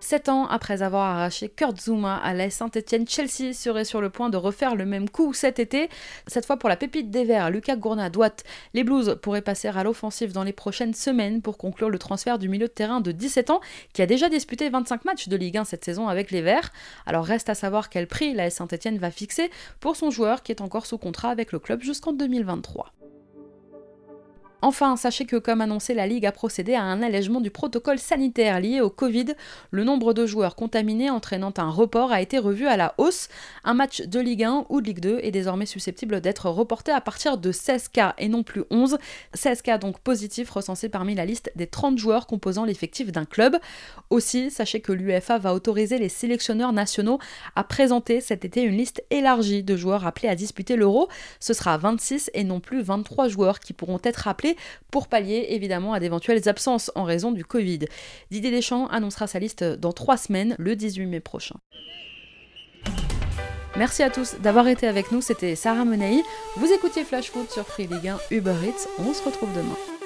Sept 0.00 0.28
ans 0.28 0.46
après 0.46 0.82
avoir 0.82 1.16
arraché 1.16 1.48
Kurt 1.48 1.80
Zuma 1.80 2.16
à 2.16 2.32
la 2.32 2.50
Saint-Etienne, 2.50 3.06
Chelsea 3.06 3.52
serait 3.52 3.84
sur 3.84 4.00
le 4.00 4.10
point 4.10 4.30
de 4.30 4.36
refaire 4.36 4.76
le 4.76 4.86
même 4.86 5.10
coup 5.10 5.32
cet 5.34 5.58
été. 5.58 5.90
Cette 6.26 6.46
fois 6.46 6.56
pour 6.56 6.68
la 6.68 6.76
pépite 6.76 7.10
des 7.10 7.24
Verts, 7.24 7.50
Lucas 7.50 7.76
Gournadouat. 7.76 8.36
Les 8.74 8.84
Blues 8.84 9.18
pourraient 9.20 9.42
passer 9.42 9.68
à 9.68 9.82
l'offensive 9.82 10.32
dans 10.32 10.44
les 10.44 10.52
prochaines 10.52 10.94
semaines 10.94 11.42
pour 11.42 11.58
conclure 11.58 11.90
le 11.90 11.98
transfert 11.98 12.38
du 12.38 12.48
milieu 12.48 12.68
de 12.68 12.72
terrain 12.72 13.00
de 13.00 13.12
17 13.12 13.50
ans 13.50 13.60
qui 13.92 14.00
a 14.00 14.06
déjà 14.06 14.28
disputé 14.28 14.70
25 14.70 15.04
matchs 15.04 15.28
de 15.28 15.36
Ligue 15.36 15.58
1 15.58 15.64
cette 15.64 15.84
saison 15.84 16.08
avec 16.08 16.30
les 16.30 16.42
Verts. 16.42 16.72
Alors 17.04 17.24
reste 17.24 17.48
à 17.48 17.54
savoir 17.54 17.90
quel 17.90 18.06
prix 18.06 18.34
la 18.34 18.50
Saint-Etienne 18.50 18.98
va 18.98 19.10
fixer 19.10 19.50
pour 19.80 19.96
son 19.96 20.10
joueur 20.10 20.42
qui 20.42 20.52
est 20.52 20.62
encore 20.62 20.86
sous 20.86 20.98
contrat 20.98 21.30
avec 21.30 21.52
le 21.52 21.58
club 21.58 21.82
jusqu'en 21.82 22.12
2023. 22.12 22.92
Enfin, 24.60 24.96
sachez 24.96 25.24
que 25.24 25.36
comme 25.36 25.60
annoncé, 25.60 25.94
la 25.94 26.08
Ligue 26.08 26.26
a 26.26 26.32
procédé 26.32 26.74
à 26.74 26.82
un 26.82 27.00
allègement 27.00 27.40
du 27.40 27.50
protocole 27.50 28.00
sanitaire 28.00 28.58
lié 28.58 28.80
au 28.80 28.90
Covid. 28.90 29.26
Le 29.70 29.84
nombre 29.84 30.12
de 30.12 30.26
joueurs 30.26 30.56
contaminés 30.56 31.10
entraînant 31.10 31.54
un 31.58 31.70
report 31.70 32.10
a 32.10 32.20
été 32.20 32.38
revu 32.38 32.66
à 32.66 32.76
la 32.76 32.92
hausse. 32.98 33.28
Un 33.62 33.74
match 33.74 34.02
de 34.02 34.18
Ligue 34.18 34.42
1 34.42 34.66
ou 34.68 34.80
de 34.80 34.86
Ligue 34.86 34.98
2 34.98 35.20
est 35.22 35.30
désormais 35.30 35.64
susceptible 35.64 36.20
d'être 36.20 36.50
reporté 36.50 36.90
à 36.90 37.00
partir 37.00 37.38
de 37.38 37.52
16 37.52 37.86
cas 37.88 38.14
et 38.18 38.28
non 38.28 38.42
plus 38.42 38.64
11. 38.70 38.98
16 39.32 39.62
cas 39.62 39.78
donc 39.78 40.00
positifs 40.00 40.50
recensés 40.50 40.88
parmi 40.88 41.14
la 41.14 41.24
liste 41.24 41.52
des 41.54 41.68
30 41.68 41.96
joueurs 41.96 42.26
composant 42.26 42.64
l'effectif 42.64 43.12
d'un 43.12 43.26
club. 43.26 43.56
Aussi, 44.10 44.50
sachez 44.50 44.80
que 44.80 44.90
l'UEFA 44.90 45.38
va 45.38 45.54
autoriser 45.54 45.98
les 45.98 46.08
sélectionneurs 46.08 46.72
nationaux 46.72 47.20
à 47.54 47.62
présenter 47.62 48.20
cet 48.20 48.44
été 48.44 48.62
une 48.62 48.76
liste 48.76 49.04
élargie 49.10 49.62
de 49.62 49.76
joueurs 49.76 50.04
appelés 50.04 50.28
à 50.28 50.34
disputer 50.34 50.74
l'Euro. 50.74 51.08
Ce 51.38 51.54
sera 51.54 51.78
26 51.78 52.32
et 52.34 52.42
non 52.42 52.58
plus 52.58 52.82
23 52.82 53.28
joueurs 53.28 53.60
qui 53.60 53.72
pourront 53.72 54.00
être 54.02 54.26
appelés 54.26 54.47
pour 54.90 55.08
pallier 55.08 55.46
évidemment 55.50 55.92
à 55.92 56.00
d'éventuelles 56.00 56.48
absences 56.48 56.90
en 56.94 57.04
raison 57.04 57.32
du 57.32 57.44
Covid. 57.44 57.80
Didier 58.30 58.50
Deschamps 58.50 58.86
annoncera 58.88 59.26
sa 59.26 59.38
liste 59.38 59.64
dans 59.64 59.92
trois 59.92 60.16
semaines, 60.16 60.54
le 60.58 60.76
18 60.76 61.06
mai 61.06 61.20
prochain. 61.20 61.56
Merci 63.76 64.02
à 64.02 64.10
tous 64.10 64.36
d'avoir 64.40 64.66
été 64.66 64.86
avec 64.86 65.12
nous, 65.12 65.20
c'était 65.20 65.54
Sarah 65.54 65.84
Menei. 65.84 66.22
Vous 66.56 66.72
écoutiez 66.72 67.04
Flash 67.04 67.30
Foot 67.30 67.50
sur 67.50 67.66
Free 67.66 67.86
Ligue 67.86 68.08
1 68.08 68.18
Uber 68.30 68.54
Eats. 68.64 68.88
On 68.98 69.12
se 69.12 69.22
retrouve 69.22 69.52
demain. 69.54 69.97